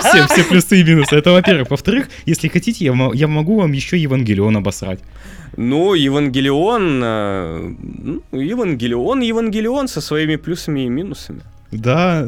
[0.00, 1.16] все, все плюсы и минусы.
[1.16, 1.70] Это, во-первых.
[1.70, 5.00] Во-вторых, если хотите, я, я могу вам еще Евангелион обосрать.
[5.58, 7.02] Ну, Евангелион...
[7.04, 7.74] Э,
[8.32, 11.42] ну, Евангелион, Евангелион со своими плюсами и минусами.
[11.72, 12.20] Да,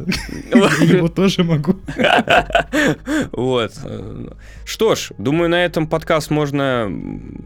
[0.53, 1.77] его тоже могу.
[3.33, 3.73] Вот.
[4.65, 6.91] Что ж, думаю, на этом подкаст можно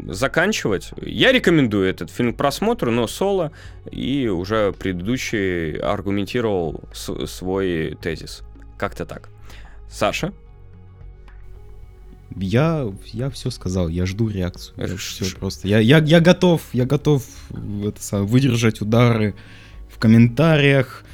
[0.08, 0.90] заканчивать.
[1.00, 3.52] Я рекомендую этот фильм к просмотру, но соло,
[3.90, 8.42] и уже предыдущий аргументировал свой тезис.
[8.78, 9.28] Как-то так.
[9.90, 10.32] Саша?
[12.36, 14.74] Я, я все сказал, я жду реакцию.
[14.78, 15.68] Я все просто.
[15.68, 17.24] Я, я, я готов, я готов
[17.84, 19.34] это, выдержать удары
[19.90, 21.04] в комментариях,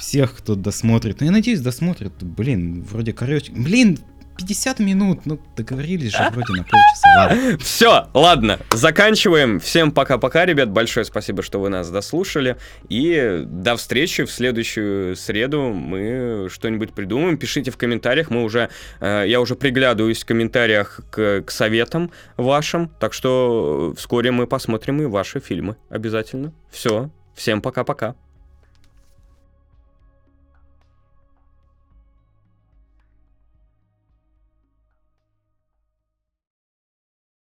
[0.00, 1.20] всех, кто досмотрит.
[1.20, 2.12] Ну, я надеюсь, досмотрит.
[2.22, 3.52] Блин, вроде короче.
[3.52, 3.98] Блин,
[4.40, 7.08] 50 минут, ну договорились же вроде на полчаса.
[7.16, 7.58] Ладно.
[7.60, 9.60] Все, ладно, заканчиваем.
[9.60, 10.70] Всем пока-пока, ребят.
[10.70, 12.56] Большое спасибо, что вы нас дослушали.
[12.88, 15.72] И до встречи в следующую среду.
[15.72, 17.36] Мы что-нибудь придумаем.
[17.36, 18.30] Пишите в комментариях.
[18.30, 18.70] Мы уже,
[19.00, 22.88] э, я уже приглядываюсь в комментариях к, к советам вашим.
[22.98, 26.54] Так что вскоре мы посмотрим и ваши фильмы обязательно.
[26.70, 28.14] Все, всем пока-пока.